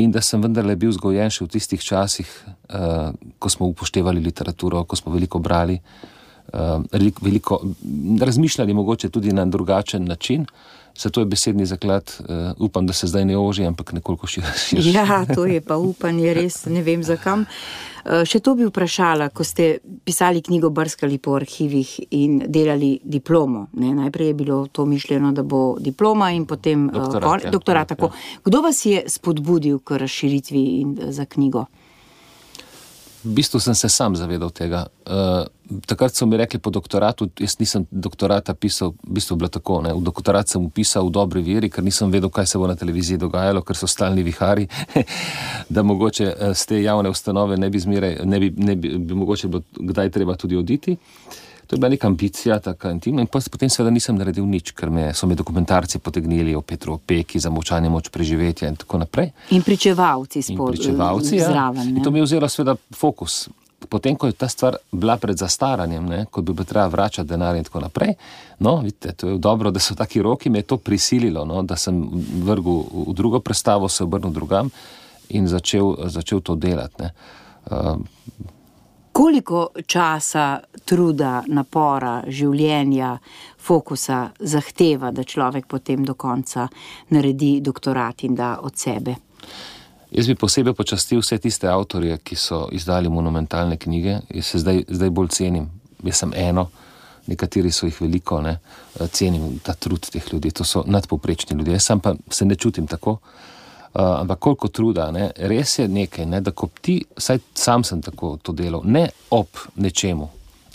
[0.00, 2.30] In da sem vendarle bil zgojen še v tistih časih,
[2.72, 6.13] uh, ko smo upoštevali literaturo, ko smo veliko brali, uh,
[7.22, 7.60] veliko
[8.20, 10.46] razmišljali, mogoče tudi na drugačen način.
[10.98, 12.26] Zato je besedni zaklad, uh,
[12.58, 14.76] upam, da se zdaj ne oži, ampak nekoliko širši.
[14.94, 17.42] Ja, to je pa upanje, res ne vem zakam.
[18.04, 23.66] Uh, še to bi vprašala, ko ste pisali knjigo, brskali po arhivih in delali diplomo.
[23.72, 23.90] Ne?
[23.94, 27.48] Najprej je bilo to mišljeno, da bo diploma in potem doktorat.
[27.48, 28.10] Uh, doktorat ja, ja.
[28.44, 31.66] Kdo vas je spodbudil k razširitvi in, za knjigo?
[33.24, 34.84] V bistvu sem se sam zavedal tega.
[35.06, 35.46] Uh,
[35.86, 39.80] takrat so mi rekli po doktoratu, jaz nisem doktorata pisal, v bistvu je bilo tako.
[39.82, 39.94] Ne?
[39.94, 43.18] V doktorat sem upisal v dobri veri, ker nisem vedel, kaj se bo na televiziji
[43.18, 44.68] dogajalo, ker so stalni vihari,
[45.74, 49.14] da mogoče z eh, te javne ustanove ne bi zmeraj, ne bi, ne bi, bi
[49.14, 50.92] mogoče bilo kdaj treba tudi oditi.
[50.92, 53.24] Uh, To je bila neka ambicija, tako intimna.
[53.24, 57.40] In potem, seveda, nisem naredil nič, ker me so mi dokumentarci potegnili o Petru Peki
[57.40, 59.30] za močanje moč preživetja in tako naprej.
[59.50, 61.48] In pričevalci spod, in pričevalci, ja.
[61.48, 61.96] zraven.
[61.96, 63.48] In to mi je vzelo, seveda, fokus.
[63.88, 67.56] Potem, ko je ta stvar bila pred zastaranjem, ne, ko bi bilo treba vračati denar
[67.56, 68.14] in tako naprej,
[68.58, 71.76] no, vidite, to je dobro, da so taki roki, me je to prisililo, no, da
[71.76, 72.00] sem
[72.44, 74.70] vrgel v drugo predstavo, se obrnil drugam
[75.28, 77.10] in začel, začel to delati.
[77.70, 77.96] Uh,
[79.14, 83.12] Koliko časa, truda, napora, življenja,
[83.62, 86.64] fokusa zahteva, da človek potem do konca
[87.14, 89.14] naredi doktorat in da od sebe?
[90.10, 94.18] Jaz bi posebej počastil vse tiste avtorje, ki so izdali monumentalne knjige.
[94.34, 95.70] Jaz se zdaj, zdaj bolj cenim.
[96.02, 96.66] Jaz sem eno,
[97.30, 98.58] nekateri so jih veliko, ne?
[99.14, 101.78] cenim ta trud teh ljudi, to so nadpoprečni ljudje.
[101.78, 103.20] Jaz pa se ne čutim tako.
[103.22, 103.53] Uh,
[103.94, 105.30] ampak koliko truda, ne?
[105.36, 106.40] res je nekaj, ne?
[106.40, 110.28] da ko ti, saj sam sem tako to delal, ne ob nečemu,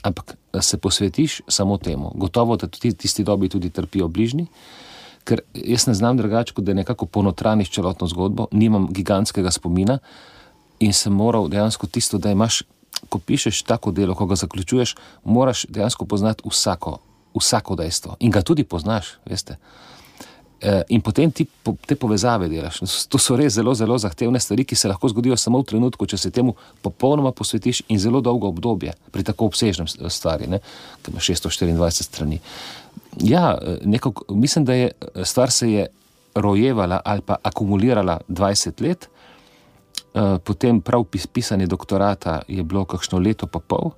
[0.04, 2.12] ampak se posvetiš samo temu.
[2.16, 4.48] Gotovo, da tudi tisti dobi tudi trpijo bližnji,
[5.28, 10.00] ker jaz ne znam drugače, kot da nekako ponotraniš celotno zgodbo, nimam gigantskega spomina
[10.80, 12.64] in sem moral dejansko tisto, da imaš,
[13.10, 16.98] ko pišeš tako delo, ko ga zaključuješ, moraš dejansko poznati vsako,
[17.36, 19.54] vsako dejstvo in ga tudi poznaš, veste.
[19.60, 19.90] Eh,
[20.90, 21.46] in potem ti
[21.88, 22.82] te povezave delaš.
[23.08, 26.18] To so res zelo, zelo zahtevne stvari, ki se lahko zgodijo samo v trenutku, če
[26.18, 30.50] se temu popolnoma posvetiš in zelo dolgo obdobje pri tako obsežnem stvari,
[31.04, 32.42] ki ima 624 strani.
[33.24, 35.88] Ja, eh, nekako, mislim, da je eh, stvar se je
[36.36, 39.10] rojevala ali pa akumulirala 20 let,
[40.44, 43.92] potem prav pisanje doktorata je bilo kakšno leto pa pol.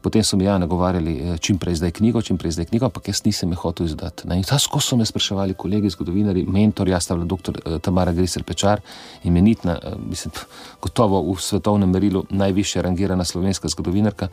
[0.00, 3.08] Potem so mi ja nagovarjali, eh, čim prej zdaj knjigo, čim prej zdaj knjigo, ampak
[3.08, 4.28] jaz nisem jih hotel izdati.
[4.30, 7.58] In ta skozi so me spraševali kolegi, zgodovinari, mentor, jaz sta bila dr.
[7.64, 8.80] Eh, Tamara Grisel Pečar,
[9.24, 10.32] imenitna, eh, mislim,
[10.82, 14.28] gotovo v svetovnem merilu najviše rangirana slovenska zgodovinarka,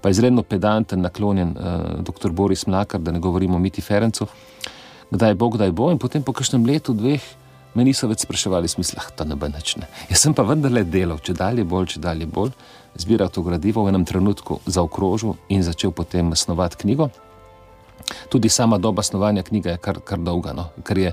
[0.00, 1.54] pa izredno pedanten, naklonjen
[2.00, 2.30] dr.
[2.30, 4.26] Boris Mlakar, da ne govorimo o Miti Ferencu,
[5.10, 5.90] kdaj bo, kdaj bo.
[5.90, 7.20] In potem po kakšnem letu, dveh,
[7.74, 9.76] me niso več spraševali, smisla, to ne bo nič.
[10.10, 12.52] Jaz sem pa vendarle delal, če dalje bolj, če dalje bolj
[12.94, 17.10] zbiral to gradivo, v enem trenutku zaokrožil in začel potem snovati knjigo.
[18.28, 20.70] Tudi sama doba snovanja knjige je kar, kar dolga, no?
[20.82, 21.12] ker je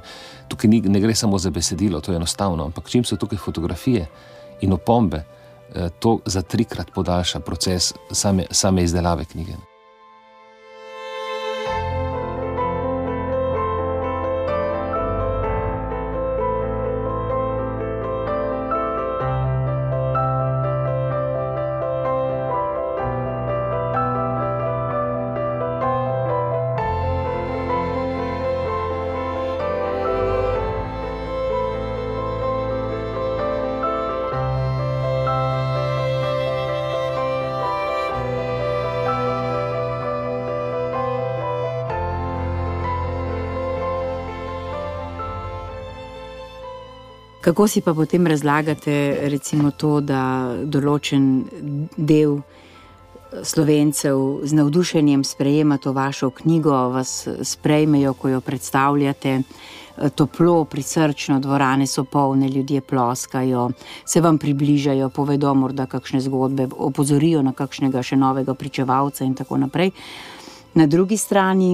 [0.50, 4.08] tukaj ni, ne gre samo za besedilo, to je enostavno, ampak čim so tukaj fotografije
[4.62, 5.22] in opombe,
[5.76, 9.77] eh, to za trikrat podaljša proces same, same izdelave knjige.
[47.48, 51.46] Kako si pa potem razlagate, recimo, to, da določen
[51.96, 52.42] del
[53.40, 57.14] slovencev z navdušenjem sprejema to vašo knjigo, vas
[57.48, 59.38] sprejmejo, ko jo predstavljate.
[60.20, 63.70] Toplo, prisrčno, dvorane so polne, ljudje ploskajo,
[64.04, 69.62] se vam približajo, povedo morda kakšne zgodbe, opozorijo na kakšnega še novega pričevalca in tako
[69.64, 69.96] naprej.
[70.76, 71.72] Na drugi strani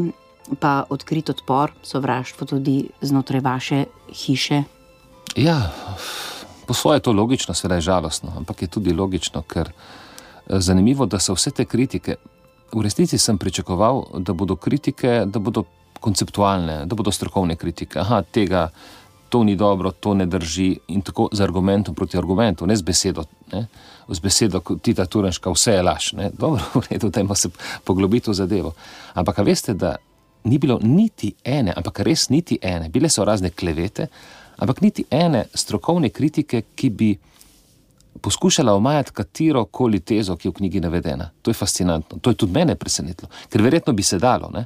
[0.61, 3.83] pa odkrit odpor, sovraštvo tudi znotraj vaše
[4.13, 4.63] hiše.
[5.35, 5.71] Ja,
[6.67, 9.71] po svoje je to logično, seveda je žalostno, ampak je tudi logično, ker
[10.49, 12.15] je zanimivo, da so vse te kritike.
[12.73, 15.63] V resnici sem pričakoval, da bodo kritike, da bodo
[15.99, 17.99] konceptualne, da bodo strokovne kritike.
[17.99, 18.69] Aha, tega,
[19.29, 20.77] to ni dobro, to ne drži.
[20.87, 23.23] In tako z argumentom proti argumentu, ne z besedo.
[23.53, 23.65] Ne?
[24.09, 26.11] Z besedo, ti ta turenška, vse je laž.
[26.19, 26.29] Ne?
[26.37, 27.49] Dobro, v redu, da ima se
[27.83, 28.73] poglobiti v zadevo.
[29.13, 29.95] Ampak veste, da
[30.43, 34.07] ni bilo niti ene, ampak res niti ene, bile so razne klevete,
[34.57, 37.11] ampak niti ene strokovne kritike, ki bi
[38.21, 41.29] poskušala omajati katero koli tezo, ki je v knjigi navedena.
[41.41, 44.49] To je fascinantno, to je tudi mene presenetilo, ker verjetno bi se dalo.
[44.53, 44.65] Ne?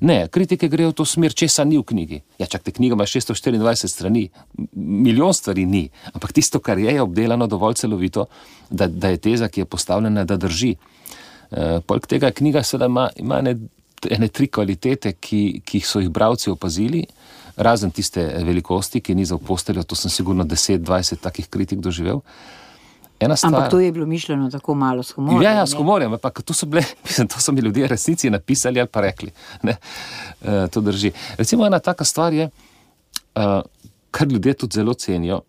[0.00, 2.20] Ne, kritike grejo v to smer, če sa ni v knjigi.
[2.38, 4.24] Ja, čak te knjiga ima 624 strani,
[4.74, 8.26] milijon stvari ni, ampak tisto, kar je, je obdelano dovolj celovito,
[8.70, 10.74] da, da je teza, ki je postavljena, da drži.
[10.74, 13.56] E, Poleg tega knjiga seveda ima, ima ne
[14.10, 17.04] ene tri kvalitete, ki, ki so jih bralci opazili,
[17.56, 22.20] razen tiste velikosti, ki ni za posteljo, to sem sigurno 10-20 takih kritik doživel.
[23.24, 25.42] Stvar, ampak to je bilo mišljeno tako malo s humorjem.
[25.42, 28.80] Ja, ja s humorjem, ampak to so, bile, mislim, to so mi ljudje resnici napisali
[28.80, 29.30] ali pa rekli.
[29.62, 29.76] Ne,
[30.40, 31.12] uh, to drži.
[31.38, 32.50] Recimo ena taka stvar je,
[33.34, 33.60] uh,
[34.10, 35.40] kar ljudje tudi zelo cenijo,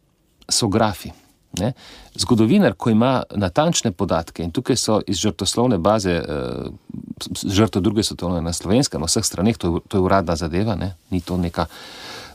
[0.50, 1.12] so grafi.
[1.60, 1.72] Ne?
[2.16, 6.70] Zgodovinar, ko ima natančne podatke in tukaj so iz žrtoslovne baze, eh,
[7.46, 10.96] žrtve druge svetovne na slovenskem, na vseh straneh, to to je uradna zadeva, ne?
[11.12, 11.66] ni to neka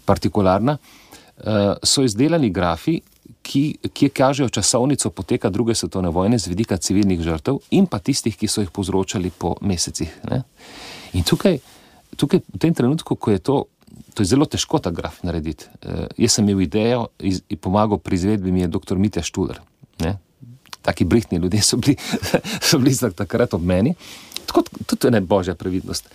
[0.04, 3.00] partikularna, eh, so izdelani grafi,
[3.42, 8.36] ki, ki kažejo časovnico poteka druge svetovne vojne z vidika civilnih žrtev in pa tistih,
[8.36, 10.10] ki so jih povzročali po mesecih.
[10.30, 10.42] Ne?
[11.12, 11.58] In tukaj,
[12.16, 13.64] tukaj, v tem trenutku, ko je to
[14.14, 15.68] to je zelo težko ta graf narediti.
[15.84, 18.98] Uh, jaz sem imel idejo in pomagal pri izvedbi, mi je dr.
[18.98, 19.60] Mitja Štuler.
[20.00, 20.16] Ne?
[20.82, 21.96] Taki brihtni ljudje so bili,
[22.68, 23.94] so bili takrat ob meni.
[24.46, 26.08] Tako tudi je božja previdnost.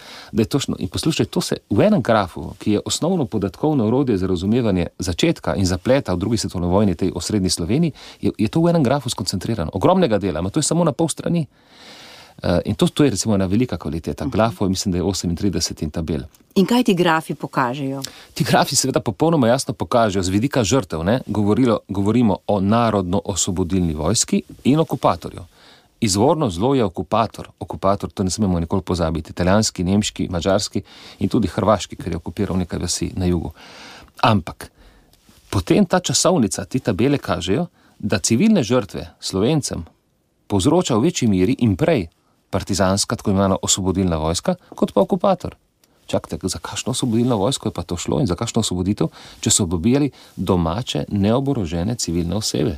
[0.78, 5.56] In poslušaj, to se v enem grafu, ki je osnovno podatkovno orodje za razumevanje začetka
[5.56, 9.10] in zapleta v drugi svetovni vojni, tej osrednji Sloveniji, je, je to v enem grafu
[9.10, 9.72] skoncentrirano.
[9.74, 11.48] Ogromnega dela, ampak to je samo na pol strani.
[11.48, 11.76] Uh,
[12.66, 14.26] in to, to je recimo ena velika kvaliteta.
[14.26, 16.22] Grafo, mislim, da je 38 in tabel.
[16.56, 18.02] In kaj ti grafi pokažejo?
[18.34, 21.00] Ti grafi seveda popolnoma jasno pokažejo z vidika žrtev.
[21.28, 25.44] Govorilo, govorimo o narodno-osvobodilni vojski in okupatorju.
[26.02, 27.50] Izvorno zlo je okupator.
[27.60, 29.32] Okupator, to ne smemo nikoli pozabiti.
[29.32, 30.82] Italijanski, nemški, mačarski
[31.20, 33.52] in tudi hrvaški, ker je okupiral nekaj vasi na jugu.
[34.24, 34.72] Ampak
[35.50, 37.68] potem ta časovnica, ti tabele kažejo,
[38.00, 39.86] da civilne žrtve slovencem
[40.48, 42.08] povzroča v večji meri in prej
[42.50, 45.56] partizanska, tako imenovana osvobodilna vojska, kot pa okupator.
[46.06, 49.08] Čakajte, za kakšno osvobodilno vojsko je pa to šlo in za kakšno osvoboditev,
[49.42, 52.78] če so pobijali domače, neoborožene civilne osebe.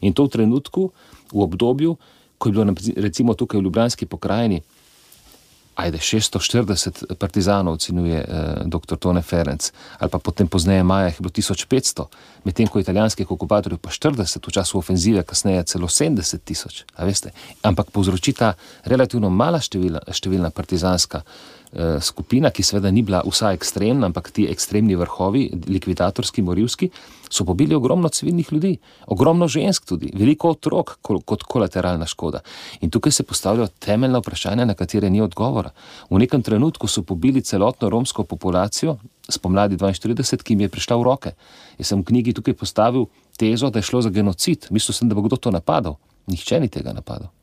[0.00, 0.90] In to v trenutku,
[1.32, 1.96] v obdobju,
[2.38, 4.62] ko je bilo recimo tukaj v Ljubljanski pokrajini,
[5.74, 8.96] ajde 640 partizanov, ocenjuje eh, dr.
[8.96, 12.06] Tone Ferenc, ali pa potem pozneje Maja je bilo 1500,
[12.44, 16.84] medtem ko italijanskih okupatorjev pa 40, v času ofenzive, kasneje celo 70 tisoč.
[17.62, 21.22] Ampak povzroči ta relativno mala števila, številna partizanska
[22.00, 26.90] skupina, ki seveda ni bila vsa ekstremna, ampak ti ekstremni vrhovi, likvidatorski, morilski,
[27.30, 28.76] so pobili ogromno civilnih ljudi,
[29.10, 32.44] ogromno žensk tudi, veliko otrok kot kolateralna škoda.
[32.80, 35.74] In tukaj se postavljajo temeljna vprašanja, na katere ni odgovora.
[36.10, 38.96] V nekem trenutku so pobili celotno romsko populacijo,
[39.28, 41.34] spomladi 42, ki jim je prišla v roke.
[41.78, 44.68] Jaz sem v knjigi tukaj postavil tezo, da je šlo za genocid.
[44.70, 45.98] Mislil sem, da bo kdo to napadal.
[46.30, 47.33] Nihče ni tega napadal.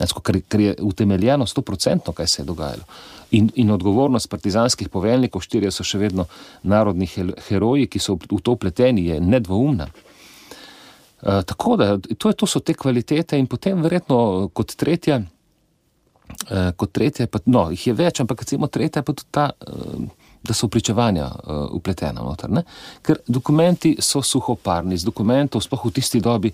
[0.00, 2.82] Ker, ker je utemeljeno, sto procentno, kaj se je dogajalo.
[3.30, 6.26] In, in odgovornost partizanskih poveljnikov, štirje so še vedno
[6.62, 7.06] narodni
[7.48, 9.86] heroji, ki so v to upleteni, je nedvoumna.
[9.86, 16.64] E, tako da to, je, to so te kvalitete, in potem, verjetno, kot tretja, e,
[16.76, 19.50] kot tretja pa, no, jih je več, ampak recimo tretja je pa tudi ta.
[19.60, 20.08] E,
[20.40, 22.48] Da so pričevanja uh, upletena noter.
[22.48, 22.62] Ne?
[23.04, 26.48] Ker dokumenti so suhoparni, z dokumentov, sploh v tisti dobi,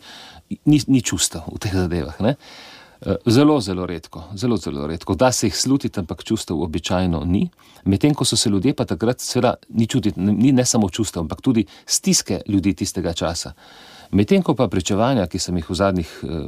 [0.66, 2.18] ni, ni čustev v teh zadevah.
[2.18, 2.75] Uh, Eh,
[3.26, 5.14] zelo, zelo redko, zelo, zelo redko.
[5.14, 7.48] Da se jih slutiti, ampak čustev običajno ni.
[7.84, 11.40] Medtem ko so se ljudje pa takrat, seveda, ni čutiti, ni ne samo čustev, ampak
[11.40, 13.52] tudi stiske ljudi tistega časa.
[14.10, 16.40] Medtem ko pa pričevanja, ki sem jih v zadnjih, eh,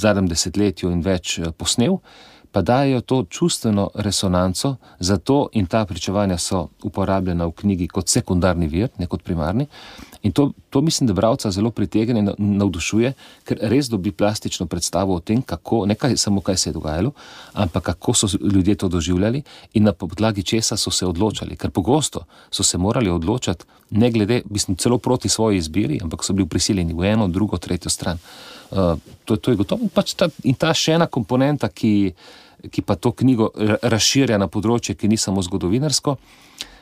[0.00, 1.98] zadnjem desetletju in več eh, posnel,
[2.56, 8.64] pa dajo to čustveno resonanco, zato in ta pričevanja so uporabljena v knjigi kot sekundarni
[8.66, 9.66] vir, ne kot primarni.
[10.22, 13.12] In to, to mislim, da bralca zelo pritegne in navdušuje,
[13.44, 17.12] ker res dobi plastično predstavo o tem, kako, ne kaj, samo kaj se je dogajalo,
[17.52, 19.42] ampak kako so ljudje to doživljali
[19.74, 21.56] in na podlagi česa so se odločali.
[21.56, 26.32] Ker pogosto so se morali odločati, ne glede, mislim, celo proti svoji izbiri, ampak so
[26.32, 28.18] bili prisiljeni v eno, drugo, tretjo stran.
[28.70, 29.88] Uh, to, to je gotovo.
[29.94, 32.14] Pač ta, in ta še ena komponenta, ki,
[32.70, 33.50] ki pa to knjigo
[33.82, 36.16] razširja na področje, ki ni samo zgodovinarsko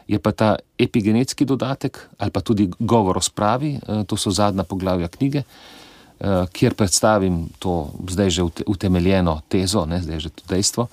[0.08, 4.64] je pa ta epigenetski dodatek ali pa tudi govor o spravi, eh, to so zadnja
[4.64, 10.88] poglavja knjige, eh, kjer predstavim to zdaj že utemeljeno tezo, ne, zdaj že to dejstvo,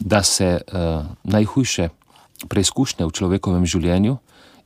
[0.00, 1.88] da se uh, najhujše
[2.48, 4.16] preizkušnje v človekovem življenju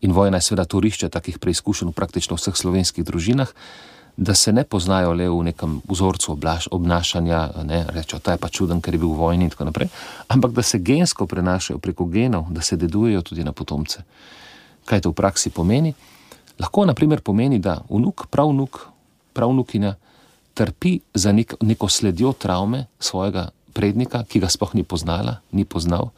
[0.04, 3.48] in vojna je seveda torišče takih preizkušenj v praktično vseh slovenskih družinah,
[4.16, 8.48] da se ne poznajo le v nekem vzorcu oblaš, obnašanja, ne rečejo, ta je pa
[8.48, 9.88] čuden, ker je bil v vojni in tako naprej,
[10.28, 14.04] ampak da se gensko prenašajo preko genov, da se dedujejo tudi na potomce.
[14.84, 15.94] Kaj to v praksi pomeni?
[16.60, 18.86] Lahko naprimer pomeni, da vnuk, pravnuk,
[19.32, 19.94] pravnukina
[20.54, 26.12] trpi za nek, neko sledjo travme svojega prednika, ki ga sploh ni poznala, ni poznal.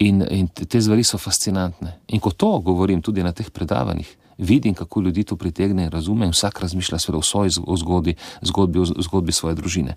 [0.00, 1.98] In, in te stvari so fascinantne.
[2.08, 4.08] In ko to govorim tudi na teh predavanjih,
[4.40, 8.84] vidim, kako ljudi to pritegne in razume, in vsak razmišlja o svoji zgodbi, zgodbi, o
[8.84, 9.96] zgodbi svoje družine.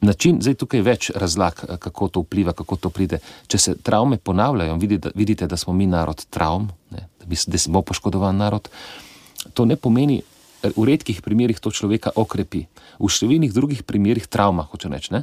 [0.00, 3.18] Način, zdaj tukaj je več razlag, kako to vpliva, kako to pride.
[3.48, 8.36] Če se travme ponavljajo, vidite, vidite da smo mi narod travm, ne, da smo poškodovan
[8.36, 8.68] narod,
[9.54, 10.20] to ne pomeni,
[10.76, 12.66] v redkih primerih to človeka okrepi,
[12.98, 15.14] v številnih drugih primerih travma, hoče reči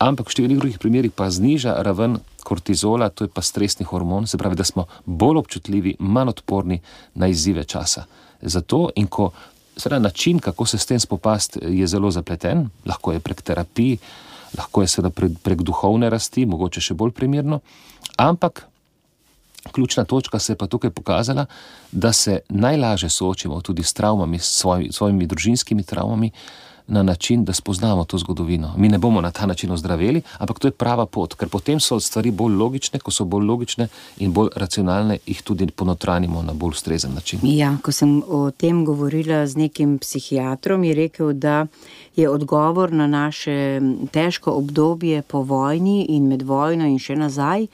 [0.00, 4.40] ampak v številnih drugih primerih pa zniža raven kortizola, to je pa stresni hormon, se
[4.40, 6.80] pravi, da smo bolj občutljivi, manj odporni
[7.14, 8.06] na izzive časa.
[8.40, 9.30] Zato in ko
[9.76, 13.98] seveda način, kako se s tem spopasti, je zelo zapleten, lahko je prek terapij,
[14.58, 17.60] lahko je seveda prek, prek duhovne rasti, mogoče še bolj primerno,
[18.16, 18.66] ampak.
[19.60, 21.42] Ključna točka se je pa tukaj pokazala,
[21.92, 26.30] da se najlažje soočimo tudi s travmami, s svojimi, svojimi družinskimi travmami,
[26.90, 28.74] na način, da spoznamo to zgodovino.
[28.76, 32.00] Mi ne bomo na ta način ozdravili, ampak to je prava pot, ker potem so
[32.00, 33.88] stvari bolj logične, ko so bolj logične
[34.18, 37.40] in bolj racionalne, jih tudi ponotranimo na bolj ustrezen način.
[37.42, 41.66] Ja, ko sem o tem govorila z nekim psihiatrom, je rekel, da
[42.16, 43.80] je odgovor na naše
[44.10, 47.66] težko obdobje po vojni in med vojno in še nazaj.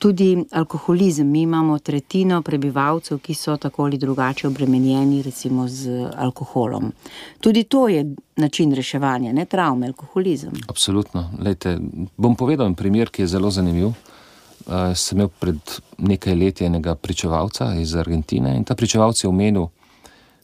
[0.00, 1.28] Tudi alkoholizem.
[1.28, 6.92] Mi imamo tretjino prebivalcev, ki so tako ali drugače obremenjeni, recimo z alkoholom.
[7.40, 10.56] Tudi to je način reševanja, ne travme, alkoholizem.
[10.68, 11.26] Absolutno.
[11.38, 11.76] Lejte,
[12.16, 13.86] bom povedal en primer, ki je zelo zanimiv.
[13.86, 19.66] Uh, sem imel pred nekaj leti enega pričevalca iz Argentine in ta pričevalec je omenil,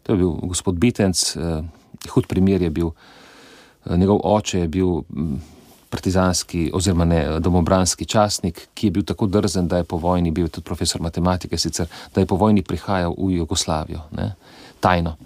[0.07, 1.65] da je bil gospod Bitenc, uh,
[2.13, 4.99] hud primer je bil, uh, njegov oče je bil.
[5.91, 10.49] Partizanski oziroma ne domobranski časnik, ki je bil tako drzen, da je po vojni bil
[10.49, 14.32] tudi profesor matematike, sicer, da je po vojni prihajal v Jugoslavijo, ne,
[14.80, 15.16] tajno.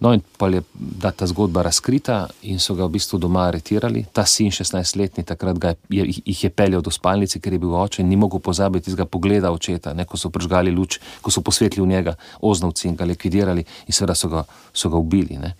[0.00, 4.02] No, in pa je da ta zgodba razkrita in so ga v bistvu doma aretirali.
[4.12, 5.56] Ta sin, 16-letni, takrat
[5.88, 9.06] je, jih je peljal do spalnice, ker je bil oče in ni mogel pozabiti tega
[9.06, 13.08] pogleda očeta, ne, ko so prižgali luč, ko so posvetili v njega oznovci in ga
[13.08, 15.38] likvidirali in seveda so ga, so ga ubili.
[15.38, 15.54] Ne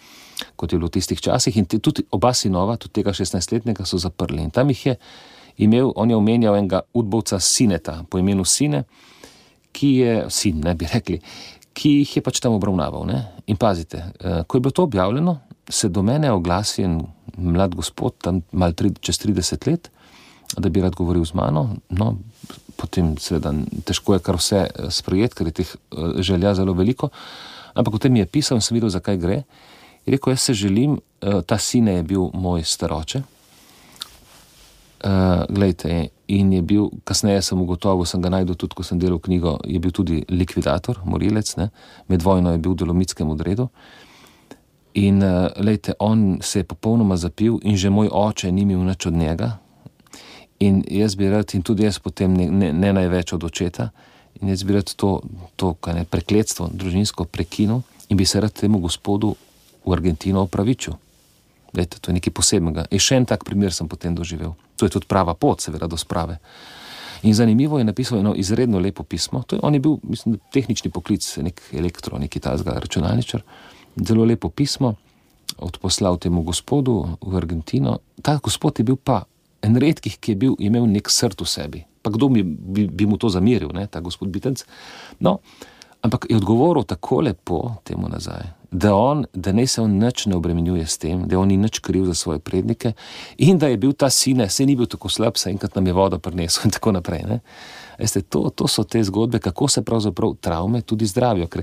[0.56, 1.56] kot je bilo v tistih časih.
[1.56, 4.42] In tudi oba sinova, tudi tega 16-letnega, so zaprli.
[4.42, 4.96] In tam jih je
[5.56, 8.84] imel, on je omenjal enega udbovca Sineta, po imenu Sine,
[9.74, 11.18] ki je, sin, ne bi rekli,
[11.74, 13.06] ki jih je pač tam obravnaval.
[13.06, 13.20] Ne?
[13.50, 17.00] In pazite, eh, ko je bilo to objavljeno, se do mene oglasi en
[17.36, 19.90] mlad gospod, tam mal tri, čez 30 let,
[20.58, 21.68] da bi rad govoril z mano.
[21.90, 22.14] No,
[22.78, 23.50] potem, seveda,
[23.86, 27.10] težko je kar vse eh, sprejeti, ker je teh eh, želja zelo veliko.
[27.74, 29.42] Ampak potem mi je pisal in sem videl, zakaj gre.
[30.06, 33.22] Je rekel, jaz se želim, eh, ta sin je bil moj staroče.
[35.04, 35.10] Uh,
[35.48, 39.58] glejte, in je bil, kasneje sem ugotovil, sem ga najdel tudi, ko sem delal knjigo,
[39.68, 41.68] je bil tudi likvidator, morilec, ne?
[42.08, 43.68] med vojno je bil v Dolomitskem odredu.
[44.94, 49.06] In, uh, glejte, on se je popolnoma zapil, in že moj oče ni imel nič
[49.06, 49.58] od njega.
[50.64, 53.90] In jaz bi rad, in tudi jaz potem ne, ne, ne največ od očeta,
[54.40, 55.20] in jaz bi rad to,
[55.56, 59.34] to ne, prekletstvo, družinsko prekinil in bi se rad temu gospodu
[59.84, 60.96] v Argentino opravičil.
[61.74, 62.86] Lejte, to je nekaj posebnega.
[62.94, 64.54] In še en tak primer sem potem doživel.
[64.78, 66.38] To je tudi prava pot, seveda, do sprave.
[67.24, 69.42] In zanimivo je napisal eno izredno lepo pismo.
[69.50, 73.42] Je, on je bil, mislim, tehnični poklic, nek elektro, neki tazga računalničar.
[73.96, 74.94] Zelo lepo pismo
[75.58, 77.98] odposlal temu gospodu v Argentino.
[78.22, 79.24] Ta gospod je bil pa
[79.62, 81.80] en redkih, ki je bil, imel nek srd v sebi.
[82.04, 84.60] Pa kdo bi, bi, bi mu to zamiril, ne, ta gospod Bitenc.
[85.24, 85.40] No,
[86.04, 90.36] ampak je odgovoril tako lepo temu nazaj da, on, da ne se on nič ne
[90.36, 92.92] obremenjuje s tem, da on ni nič kriv za svoje prednike
[93.38, 95.92] in da je bil ta sine, se ni bil tako slab, se enkrat nam je
[95.92, 97.22] voda prinesel in tako naprej.
[97.98, 101.46] Veste, to, to so te zgodbe, kako se pravzaprav travme tudi zdravijo.
[101.46, 101.62] Ker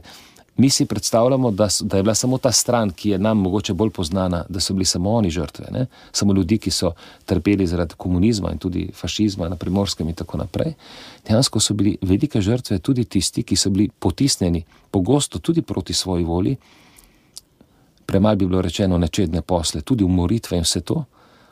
[0.58, 3.90] Mi si predstavljamo, da, da je bila samo ta stran, ki je nam mogoče bolj
[4.04, 5.86] znana, da so bili samo oni žrtve, ne?
[6.12, 6.92] samo ljudi, ki so
[7.26, 10.74] trpeli zaradi komunizma in tudi fašizma na primorskem in tako naprej.
[11.28, 16.24] Dejansko so bili velike žrtve tudi tisti, ki so bili potisnjeni, pogosto tudi proti svoji
[16.24, 16.58] volji.
[18.12, 21.00] Premaj bi bilo rečeno nečedne posle, tudi umoritve in vse to,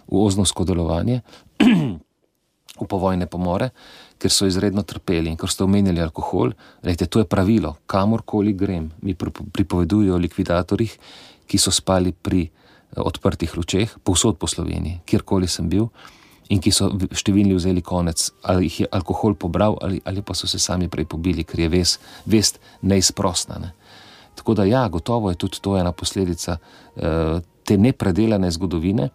[0.09, 1.21] v oznovsko delovanje,
[2.81, 3.71] v povojne pomore
[4.19, 6.51] ker so izredno trpeli in ker ste omenjali alkohol,
[6.83, 10.95] rejte, to je pravilo, kamorkoli grem, mi pripovedujejo o likvidatorjih,
[11.49, 12.51] ki so spali pri eh,
[12.99, 15.87] odprtih lučeh, povsod po Sloveniji, kjerkoli sem bil,
[16.49, 20.49] in ki so številni vzeli konec, ali jih je alkohol pobral, ali, ali pa so
[20.49, 23.61] se sami prej pobili, ker je ves, vest neizprostna.
[23.61, 23.71] Ne.
[24.39, 29.09] Tako da, ja, gotovo je tudi to ena posledica uh, te nepredelane zgodovine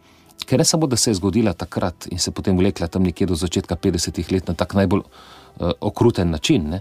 [0.44, 3.36] ker ne samo, da se je zgodila takrat in se potem vlekla tam nekje do
[3.36, 6.80] začetka 50-ih let na tak najbolj uh, okruten način, ne?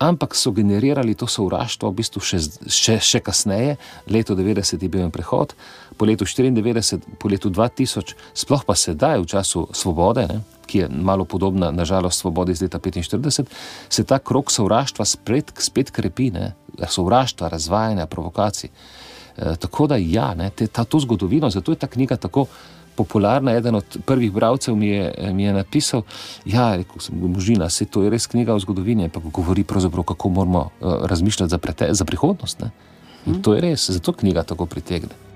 [0.00, 2.38] ampak so generirali to sovraštvo v bistvu še,
[2.72, 3.74] še, še kasneje,
[4.08, 5.52] leto 90 je bil en prehod,
[6.00, 10.40] po letu 94, po letu 2000, sploh pa sedaj v času svobode, ne?
[10.64, 13.44] ki je malo podobna, nažalost, svobodi iz leta 45,
[13.90, 16.56] se ta krok sovraštva spet, spet krepi, ne?
[16.80, 18.70] sovraštva, razvajanja, provokacij.
[18.72, 22.46] E, tako da ja, ne, te, ta, to zgodovino, zato je ta knjiga tako
[22.96, 23.52] popularna.
[23.60, 26.08] Eden od prvih bralcev mi je, mi je napisal,
[26.44, 30.28] da ja, je možina, se to je res knjiga o zgodovini, pa govori pravzaprav, kako
[30.28, 32.64] moramo uh, razmišljati za, prete, za prihodnost.
[33.26, 35.29] In to je res, zato knjiga tako pritegne.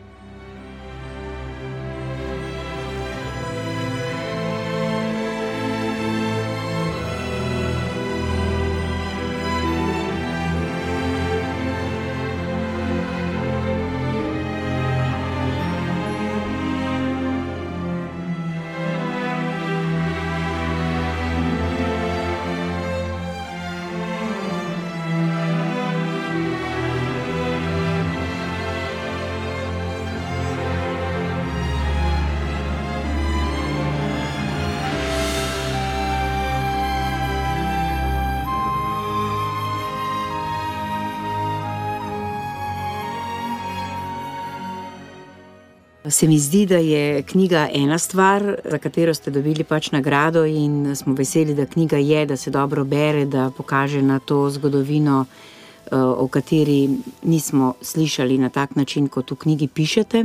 [46.15, 50.95] Se mi zdi, da je knjiga ena stvar, za katero ste dobili pač nagrado, in
[50.97, 55.97] smo veseli, da knjiga je, da se dobro bere, da pokaže na to zgodovino, eh,
[55.97, 56.89] o kateri
[57.23, 60.25] nismo slišali na tak način, kot v knjigi pišete.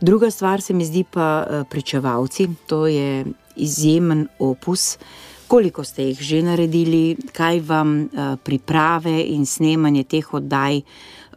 [0.00, 2.48] Druga stvar se mi zdi pa eh, pričevalci.
[2.66, 3.24] To je
[3.56, 4.98] izjemen opus.
[5.48, 10.82] Koliko ste jih že naredili, kaj vam eh, priprave in snemanje teh oddaj?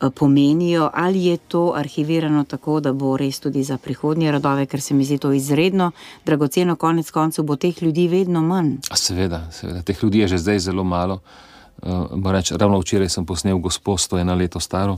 [0.01, 4.81] Eh, pomenijo, ali je to arhivirano tako, da bo res tudi za prihodnje rodove, ker
[4.81, 5.91] se mi zdi to izredno
[6.25, 8.73] dragoceno, konec koncev bo teh ljudi vedno manj.
[8.93, 9.81] Seveda, seveda.
[9.81, 11.19] teh ljudi je že zdaj zelo malo.
[11.81, 14.97] Uh, reč, ravno včeraj sem posnel gospod, to je eno leto staro,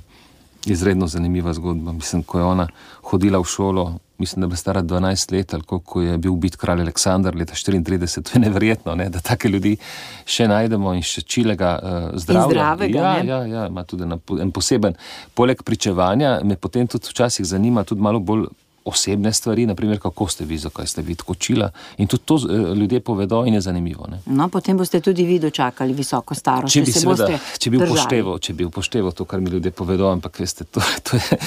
[0.65, 1.91] izredno zanimiva zgodba.
[1.91, 2.67] Mislim, ko je ona
[3.01, 6.81] hodila v šolo, mislim, da bi stara 12 let, ali ko je bil ubit kralj
[6.81, 9.77] Aleksandr leta 34, to je neverjetno, ne, da take ljudi
[10.25, 12.49] še najdemo in še čilega uh, zdravja.
[12.49, 12.99] zdravega.
[12.99, 14.07] Ja, ja, ja, ima tudi
[14.41, 14.97] en poseben.
[15.33, 18.47] Poleg pričevanja me potem tudi včasih zanima tudi malo bolj
[18.87, 21.69] osebne stvari, naprimer, kako ste vi, zakaj ste vi tako čila.
[21.97, 24.07] In tudi to uh, ljudje povedo in je zanimivo.
[24.25, 26.73] No, potem boste tudi vi dočakali visoko starost.
[26.73, 30.39] Če bi, seveda, če bi, upošteval, če bi upošteval to, kar mi ljudje povedo, ampak
[30.39, 31.39] veste, to, to, je,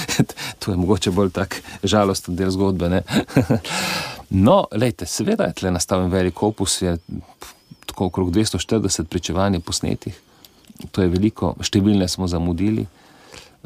[0.59, 3.03] to je mogoče bolj tak žalosten del zgodbe.
[4.47, 6.97] no, lejte, seveda je tle nastaven velik opus, je
[7.87, 10.17] tako okrog 240 pričevanj posnetih.
[10.93, 12.87] To je veliko, številne smo zamudili.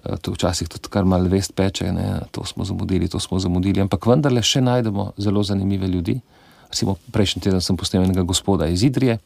[0.05, 3.81] Eh, to včasih tudi kar malo vest peče, ne, to smo zamudili, to smo zamudili,
[3.81, 6.19] ampak vendarle še najdemo zelo zanimive ljudi.
[6.69, 9.19] Recimo, prejšnji teden sem posnel enega gospoda iz Idrije,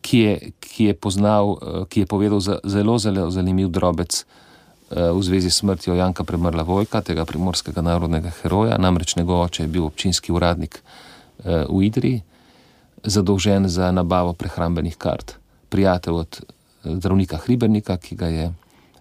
[0.00, 5.10] ki je, ki je, poznal, eh, ki je povedal za, zelo, zelo zanimiv drobec eh,
[5.12, 8.78] v zvezi s smrtjo Janka Premrla Vojka, tega primorskega narodnega heroja.
[8.82, 10.82] Namreč njegov oče je bil občinski uradnik
[11.46, 12.22] v Idriji,
[13.04, 15.36] zadolžen za nabavo prehrambenih kart,
[15.68, 16.38] prijatelj od
[16.82, 18.46] zdravnika Hribernika, ki ga je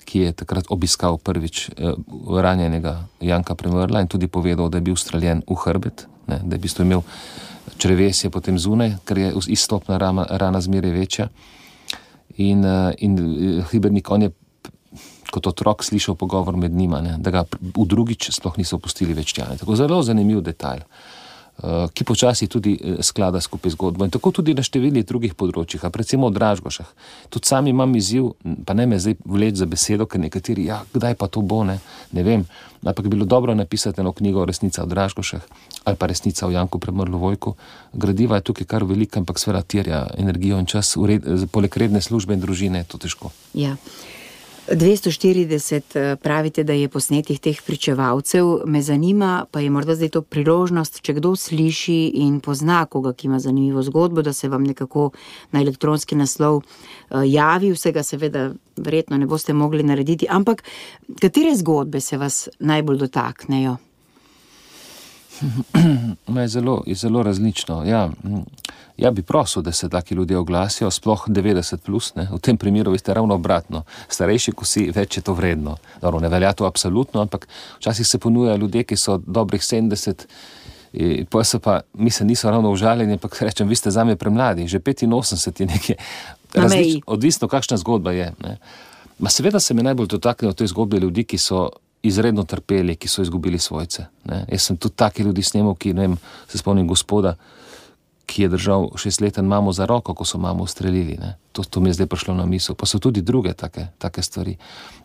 [0.06, 1.98] ki je takrat obiskal prvič uh,
[2.42, 6.60] ranjenega Janka Premrla in tudi povedal, da je bil streljen v hrbet, ne, da je
[6.60, 7.04] v bistvu imel
[7.82, 11.30] črevesje potem zunaj, ker je izstopna rana, rana zmeraj večja.
[12.38, 14.32] In, uh, in uh, Hibernik, on je
[15.34, 19.34] kot otrok slišal pogovor med njima, ne, da ga v drugič sploh niso pustili več
[19.36, 19.50] tja.
[19.60, 20.86] Tako zelo zanimiv detajl.
[20.86, 21.25] Eh,
[21.94, 24.06] ki počasi tudi eh, sklada skupaj zgodbo.
[24.06, 26.90] In tako tudi na številnih drugih področjih, predvsem v Dražgošah.
[27.32, 28.34] Tudi sam imam izziv,
[28.68, 31.80] pa ne me zdaj vleč za besedo, ker nekateri, ja, kdaj pa to bo, ne,
[32.12, 32.44] ne vem.
[32.86, 35.48] Ampak bi bilo dobro napisati eno knjigo o resnici v Dražgošah
[35.86, 37.54] ali pa resnica o Janku Premrlu Vojku.
[37.94, 41.22] Gradiva je tukaj kar velika, ampak seveda terja energijo in čas, red,
[41.54, 43.30] poleg redne službe in družine je to težko.
[43.54, 43.78] Ja.
[44.68, 48.46] 240 eh, pravite, da je posnetih teh pričevalcev.
[48.66, 53.28] Me zanima, pa je morda zdaj to priložnost, če kdo sliši in pozna koga, ki
[53.28, 55.12] ima zanimivo zgodbo, da se vam nekako
[55.52, 57.72] na elektronski naslov eh, javi.
[57.72, 60.64] Vsega seveda verjetno ne boste mogli narediti, ampak
[61.22, 63.78] katere zgodbe se vas najbolj dotaknejo?
[66.42, 67.84] Je zelo, je zelo različno.
[67.86, 68.10] Ja.
[68.98, 71.78] Ja, bi prosil, da se taki ljudje oglasijo, sploh 90.
[71.78, 73.84] Plus, v tem primeru je ravno obratno.
[74.08, 75.76] Starejši, ko si, več je to vredno.
[76.02, 80.26] Dobro, ne velja to absolutno, ampak včasih se ponujajo ljudje, ki so dobrih 70.
[81.30, 84.80] Pa se pa, mislim, niso ravno užaljeni, ampak rečem, vi ste za me premladi, že
[84.80, 85.96] 85 je nekaj.
[86.54, 88.32] Različ, odvisno, kakšna zgodba je.
[89.20, 91.70] Ma seveda se mi najbolj dotaknejo te zgodbe ljudi, ki so
[92.06, 94.08] izredno trpeli, ki so izgubili svojce.
[94.30, 94.46] Ne?
[94.52, 97.36] Jaz sem tudi taki ljudi snemal, ki ne vem, se spomnim gospoda
[98.26, 101.18] ki je držal šestleten mamo za roko, ko so mamo ustrelili.
[101.52, 102.76] To, to mi je zdaj prišlo na misel.
[102.76, 104.58] Pa so tudi druge take, take stvari.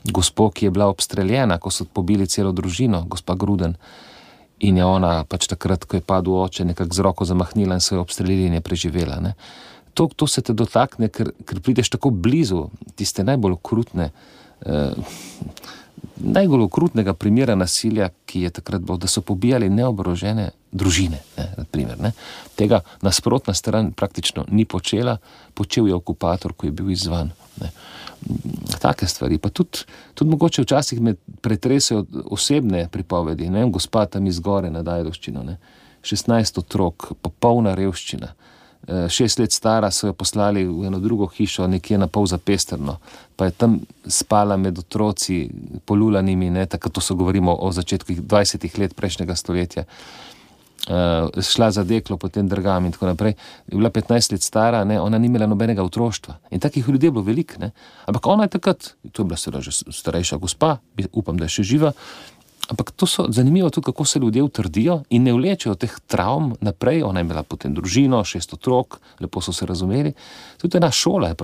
[0.05, 3.77] Gospo, ki je bila obstreljena, ko so pobili celo družino, gospa Gruden.
[4.61, 7.95] In je ona pač takrat, ko je padel oče, nekako z roko zamahnila in so
[7.95, 9.21] jo obstreljili in je preživela.
[9.95, 14.11] To, to se te dotakne, ker, ker prideš tako blizu tiste najbolj okrutne.
[14.61, 14.93] Eh,
[16.17, 21.19] najbolj okrutnega primera nasilja, ki je takrat bilo, da so pobijali neoborožene družine.
[21.37, 22.13] Ne, primer, ne.
[22.57, 25.17] Tega nasprotna stran praktično ni počela,
[25.55, 27.33] počel je okupator, ko je bil izvan.
[27.61, 27.73] Ne.
[28.81, 29.39] Take stvari.
[29.39, 29.85] Pa tudi,
[30.15, 33.51] tudi mogoče včasih me pretresajo osebne pripovedi.
[33.51, 35.57] Ne gospod tam izgore na Dajdoščino, ne.
[36.03, 38.27] 16 otrok, popolna revščina.
[38.27, 38.60] Eh,
[39.09, 42.97] šest let stara, so jo poslali v eno drugo hišo, nekje na pol zapestrno,
[43.37, 45.45] pa je tam spala med otroci,
[45.85, 46.51] polulanimi,
[46.93, 49.85] to so govorimo o začetku 20 let prejšnjega stoletja.
[50.89, 53.35] Uh, šla za deklo, potem drgam in tako naprej.
[53.69, 56.39] Je bila 15 let stara, ne, ona ni imela nobenega otroštva.
[56.51, 57.55] In takih ljudi je bilo veliko.
[58.07, 60.79] Ampak ona je takrat, to je bila seveda že starejša gospa,
[61.13, 61.93] upam, da je še živa,
[62.71, 67.03] Ampak to so zanimivo tudi, kako se ljudje utrdijo in ne vlečejo teh travm naprej.
[67.03, 70.13] Ona je imela potem družino, šest otrok, lepo so se razumeli.
[70.59, 71.35] Tudi ena šola je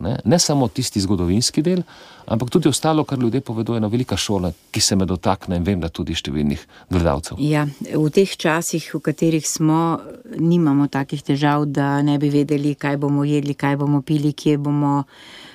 [0.00, 1.82] ne, ne samo tisti zgodovinski del,
[2.26, 5.80] ampak tudi ostalo, kar ljudje povedo, ena velika šola, ki se me dotakne in vem,
[5.80, 7.38] da tudi številnih gledalcev.
[7.38, 10.00] Ja, v teh časih, v katerih smo,
[10.38, 15.04] nimamo takih težav, da ne bi vedeli, kaj bomo jedli, kaj bomo pili, kje bomo.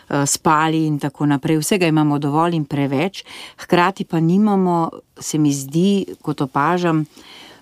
[0.10, 1.58] Eh, spali in tako naprej.
[1.58, 3.26] Vsega imamo dovolj in preveč,
[3.58, 4.90] hkrati pa nimamo,
[5.20, 7.06] se mi zdi, kot opažam,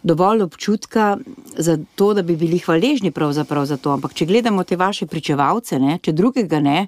[0.03, 1.17] dovolj občutka
[1.57, 3.91] za to, da bi bili hvaležni pravzaprav za to.
[3.91, 6.87] Ampak če gledamo te vaše pričevalce, ne, če drugega ne,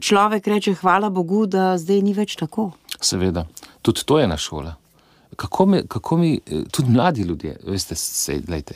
[0.00, 2.72] človek reče hvala Bogu, da zdaj ni več tako.
[3.00, 3.46] Seveda,
[3.82, 4.74] tudi to je na šola
[5.36, 8.74] kako mi, kako mi, eh, tudi mladi ljudje, veste, se, lejte,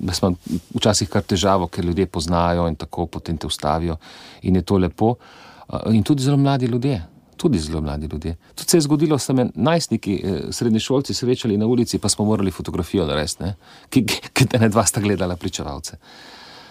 [0.00, 0.36] jaz imam
[0.74, 3.96] včasih kar težavo, ker ljudje poznajo in tako potem te ustavijo
[4.42, 5.14] in je to lepo.
[5.92, 7.02] In tudi zelo mladi ljudje.
[7.36, 8.36] Tudi zelo mladi ljudje.
[8.54, 12.08] Tudi se je zgodilo, da so me najstniki, eh, srednji šolci, srečali na ulici, pa
[12.08, 13.52] smo morali fotografijo narediti,
[13.90, 15.96] ki, ki te ne dva sta gledala pričevalce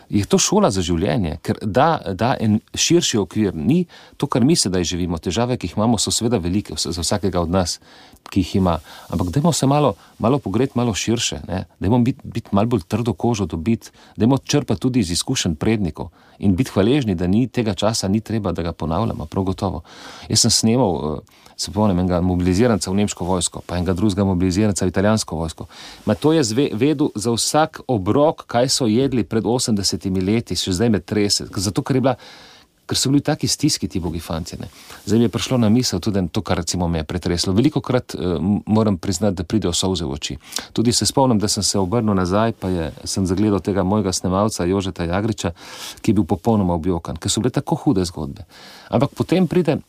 [0.10, 3.86] je to šola za življenje, ker da, da en širši okvir ni
[4.18, 5.20] to, kar mi sedaj živimo.
[5.20, 7.78] Težave, ki jih imamo, so seveda velike za vsakega od nas,
[8.32, 8.78] ki jih ima.
[9.12, 11.42] Ampak dajmo se malo, malo pogledati malo širše,
[11.80, 16.56] dajmo biti bit malo bolj trdo kožo dobiti, dajmo črpati tudi iz izkušenj prednikov in
[16.56, 19.84] biti hvaležni, da ni tega časa, ni treba, da ga ponavljamo, prav gotovo.
[20.30, 20.96] Jaz sem snemal.
[20.96, 25.66] Uh, se spomnim enega mobiliziranca v nemško vojsko, pa enega drugega mobiliziranca v italijansko vojsko.
[26.06, 30.94] Ma to je vedel za vsak obrok, kaj so jedli pred 80 leti, še zdaj
[30.94, 31.48] me trese.
[31.50, 32.14] Zato, ker, bila,
[32.86, 34.60] ker so bili taki stiski ti bogi fanti.
[35.06, 37.58] Zdaj mi je prišlo na misel tudi to, kar recimo me je pretreslo.
[37.58, 40.38] Veliko krat uh, moram priznati, da pridejo solze v oči.
[40.78, 44.70] Tudi se spomnim, da sem se obrnil nazaj, pa je, sem zagledal tega mojega snemalca
[44.70, 45.56] Jožeta Jagriča,
[46.02, 48.46] ki je bil popolnoma objokan, ker so bile tako hude zgodbe.
[48.94, 49.82] Ampak potem pride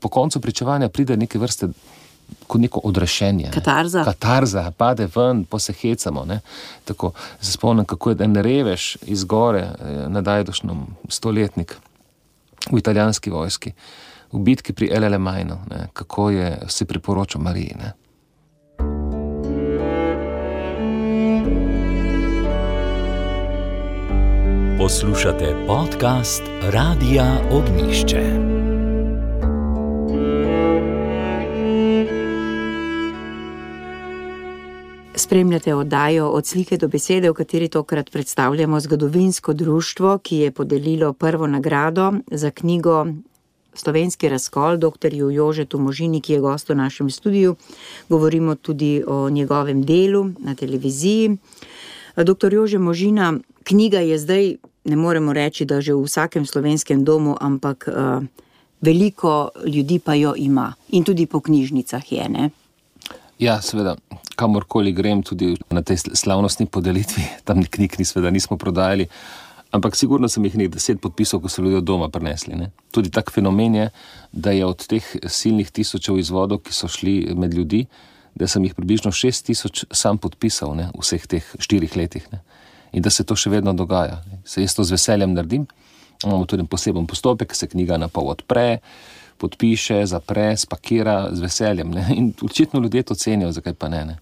[0.00, 1.68] po koncu pričevanja pride neke vrste.
[2.46, 3.50] Kot neko odrešenje.
[3.54, 4.04] Katarza.
[4.04, 6.26] Katarza, pade ven, pa se hecamo.
[6.84, 11.76] Tako, se spomnim, kako je en reveš iz gore, eh, nadajdošno stoletnik
[12.72, 13.72] v italijanski vojski,
[14.32, 15.58] v bitki pri Elele Majnu,
[15.92, 17.76] kako je si priporočal Mariji.
[17.78, 17.92] Ne.
[24.78, 28.55] Poslušate podcast Radia Ognišče.
[35.18, 41.12] Spremljate oddajo od slike do besede, v kateri tokrat predstavljamo zgodovinsko društvo, ki je podelilo
[41.12, 43.06] prvo nagrado za knjigo
[43.74, 45.14] Slovenski razkol dr.
[45.14, 47.56] Jožetu Možini, ki je gost v našem studiu.
[48.08, 51.36] Govorimo tudi o njegovem delu na televiziji.
[52.16, 52.52] Dr.
[52.52, 57.88] Jože Možina, knjiga je zdaj, ne moremo reči, da že v vsakem slovenskem domu, ampak
[58.80, 62.28] veliko ljudi pa jo ima in tudi po knjižnicah je.
[62.28, 62.50] Ne?
[63.38, 63.96] Ja, seveda,
[64.36, 69.08] kamorkoli grem, tudi na tej slavnostni podelitvi, tam knjig ni, seveda, nismo prodajali.
[69.76, 72.56] Ampak sigurno sem jih nekaj deset podpisov, ko so ljudje doma prinesli.
[72.56, 72.70] Ne?
[72.94, 73.88] Tudi tak fenomen je,
[74.32, 77.84] da je od teh silnih tisočev izvodov, ki so šli med ljudi,
[78.36, 80.88] da sem jih približno šest tisoč sam podpisal ne?
[80.94, 82.24] v vseh teh štirih letih.
[82.32, 82.40] Ne?
[82.96, 84.22] In da se to še vedno dogaja.
[84.48, 85.66] Se jaz to z veseljem naredim.
[86.24, 88.78] Imamo tudi poseben postopek, se knjiga na pol odpre,
[89.38, 91.90] podpiše, zapre, spakira z veseljem.
[91.90, 92.06] Ne?
[92.16, 94.04] In očitno ljudje to cenijo, zakaj pa ne.
[94.04, 94.18] ne?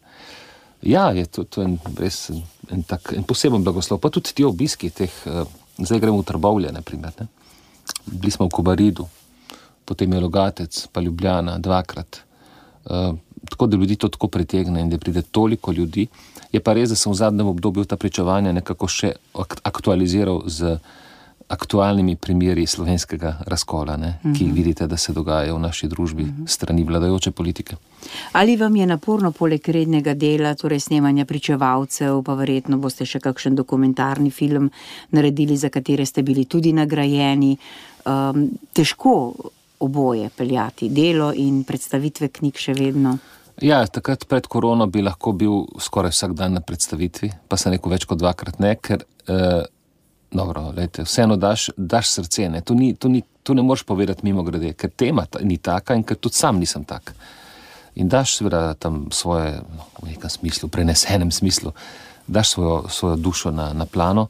[0.83, 4.01] Ja, je to, to en, res en, en, tak, en poseben blagoslov.
[4.01, 5.45] Pa tudi ti obiski, teh, uh,
[5.79, 6.73] zdaj gremo v Trbovlje.
[6.73, 6.83] Ne?
[8.07, 9.09] Bili smo v Kubaridu,
[9.85, 12.21] potem je Logatec, pa Ljubljana, dvakrat.
[12.85, 13.17] Uh,
[13.51, 16.07] tako da ljudi to tako pritegne in da pride toliko ljudi.
[16.53, 19.13] Je pa res, da sem v zadnjem obdobju ta pričevanja nekako še
[19.63, 20.79] aktualiziral z
[21.49, 24.55] aktualnimi primeri slovenskega razkola, ne, ki jih mhm.
[24.57, 26.47] vidite, da se dogajajo v naši družbi mhm.
[26.47, 27.77] strani vladajoče politike.
[28.33, 33.57] Ali vam je naporno poleg rednega dela, torej snemanja pričevalcev, pa verjetno boste še kakšen
[33.57, 34.71] dokumentarni film
[35.11, 37.57] naredili, za katere ste bili tudi nagrajeni,
[38.07, 39.15] um, težko
[39.85, 43.19] oboje peljati, delo in predstavitve knjig še vedno?
[43.63, 47.93] Ja, takrat pred korono bi lahko bil skoraj vsak dan na predstavitvi, pa se neko
[47.93, 49.63] več kot dvakrat ne, ker uh,
[50.35, 52.49] Dobro, lejte, vseeno daš, daš srce.
[52.49, 52.61] Ne?
[52.61, 55.95] To, ni, to, ni, to ne moreš povedati mimo grede, ker tema ta, ni taka
[55.95, 57.15] in ker tudi sam nisem tak.
[57.95, 61.71] In daš seveda tam svoje, no, v nekem smislu, prenesenem smislu,
[62.27, 64.27] daš svojo, svojo dušo na, na plano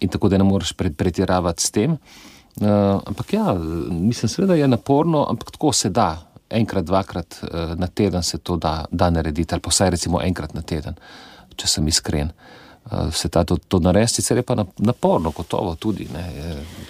[0.00, 1.98] in tako da ne moreš pre, pretiravati s tem.
[2.60, 3.54] Uh, ampak ja,
[3.90, 6.30] mislim, seveda je naporno, ampak tako se da.
[6.50, 10.54] Enkrat, dvakrat uh, na teden se to da, da narediti, ali pa vsaj recimo enkrat
[10.54, 10.94] na teden,
[11.56, 12.30] če sem iskren.
[12.30, 12.63] Uh,
[13.12, 16.24] se ta to, to naredi, sicer je pa naporno, gotovo tudi, ne,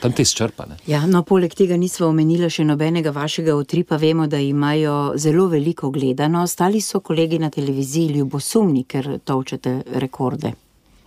[0.03, 0.76] tam te izčrpane.
[0.86, 5.90] Ja, no, poleg tega nismo omenili še nobenega vašega utripa, vemo, da imajo zelo veliko
[5.95, 10.55] gledanost, ali so kolegi na televiziji ljubosumni, ker točete rekorde.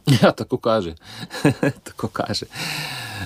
[0.21, 0.93] Ja, tako kaže.
[1.87, 2.45] tako kaže.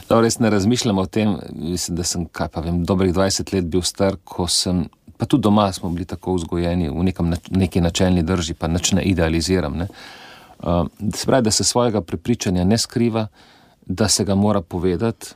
[0.10, 3.68] No, res ne razmišljam o tem, mislim, da sem, kaj pa vem, dobrih 20 let
[3.70, 4.88] bil star, ko sem,
[5.18, 9.04] pa tudi doma smo bili tako vzgojeni v nekem, neki načelni drži, pa nič ne
[9.06, 9.78] idealiziram.
[9.78, 9.88] Ne.
[10.62, 10.88] Uh,
[11.26, 13.28] pravi, da se svojega prepričanja ne skriva,
[13.86, 15.34] da se ga mora povedati.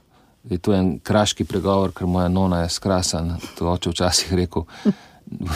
[0.50, 3.34] Je to en kraški pregovor, ker moja nona je skrasen.
[3.58, 4.64] To oče včasih rekel.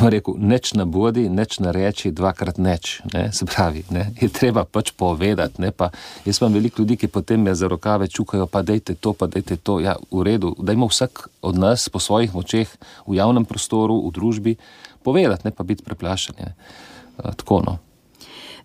[0.02, 3.02] rekel neč na bodi, neč na reči, dvakrat neč.
[3.14, 3.30] Ne?
[3.34, 4.10] Se pravi, ne?
[4.22, 5.72] je treba pač povedati.
[5.78, 5.92] Pa,
[6.26, 9.58] jaz imam veliko ljudi, ki potem me za rokave čukajo, pa dajte to, pa dajte
[9.58, 9.80] to.
[9.80, 12.70] Ja, v redu, da ima vsak od nas po svojih močeh
[13.08, 14.56] v javnem prostoru, v družbi
[15.04, 16.36] povedati, ne pa biti preplašen.
[16.40, 17.78] Uh, tako no.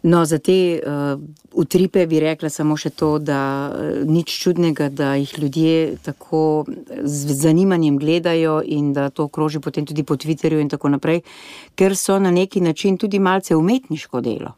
[0.04, 1.20] No, za te uh,
[1.52, 3.38] utripe bi rekla samo še to, da
[3.72, 6.66] uh, nič čudnega, da jih ljudje tako
[7.00, 11.22] z zanimanjem gledajo in da to kroži potem tudi po Twitterju in tako naprej,
[11.74, 14.52] ker so na neki način tudi malce umetniško delo.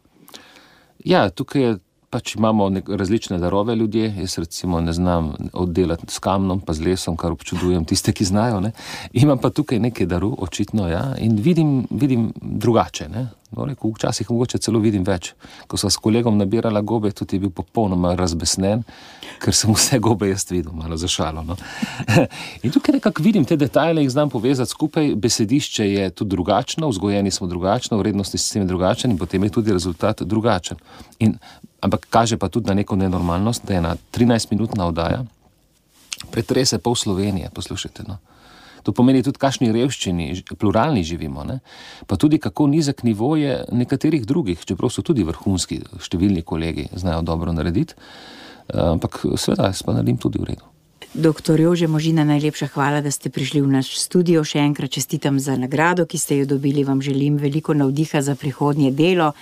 [1.07, 1.77] Ja, tukaj je
[2.11, 4.15] pač imamo različne darove ljudje.
[4.19, 8.61] Jaz recimo ne znam oddelati s kamnom, pa z lesom, kar občudujem tiste, ki znajo.
[8.61, 8.73] Ne.
[9.13, 13.09] Imam pa tukaj nekaj daru, očitno, ja, in vidim, vidim drugače.
[13.09, 13.27] Ne.
[13.57, 15.31] No, rekel, včasih mogoče celo vidim več.
[15.71, 18.83] Ko sem s kolegom nabirala gobe, tudi je bil popolnoma razbesnen,
[19.43, 21.45] ker sem vse gobe jaz videl, malo zašalo.
[21.47, 21.57] No.
[22.65, 25.15] in tukaj nekako vidim te detajle in znam povezati skupaj.
[25.23, 29.73] Besedišče je tudi drugačno, vzgojeni smo drugačno, vrednostni sistem je drugačen in potem je tudi
[29.73, 30.83] rezultat drugačen.
[31.19, 31.39] In
[31.87, 35.25] ampak kaže pa tudi na neko nenormalnost, da je ena 13-minutna oddaja,
[36.31, 38.05] pretrese pol Slovenije, poslušajte.
[38.09, 38.19] No.
[38.87, 41.59] To pomeni tudi, kakšni revščini, pluralni živimo, ne?
[42.07, 47.25] pa tudi kako nizek nivo je nekaterih drugih, čeprav so tudi vrhunski, številni kolegi znajo
[47.27, 47.99] dobro narediti.
[48.71, 50.67] Ampak sveda, jaz pa naredim tudi v redu.
[51.17, 54.43] Doktor Jože Možina, najlepša hvala, da ste prišli v naš studio.
[54.45, 56.85] Še enkrat čestitam za nagrado, ki ste jo dobili.
[56.85, 59.33] Vam želim veliko navdiha za prihodnje delo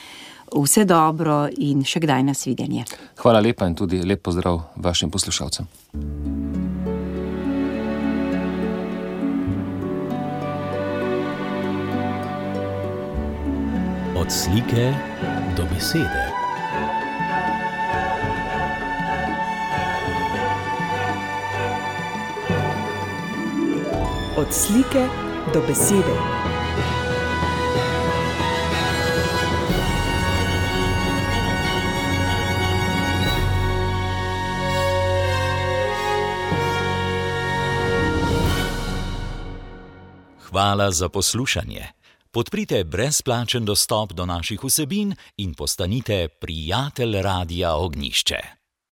[0.63, 2.85] vse dobro in še kdaj nas videnje.
[3.23, 5.67] Hvala lepa in tudi lep pozdrav vašim poslušalcem.
[14.17, 14.95] Od slike
[15.57, 16.25] do besede.
[24.37, 25.09] Od slike
[25.55, 26.54] do besede.
[40.55, 41.87] Hvala za poslušanje.
[42.31, 48.64] Podprite brezplačen dostop do naših vsebin in postanite prijatelj Radia Ognišče.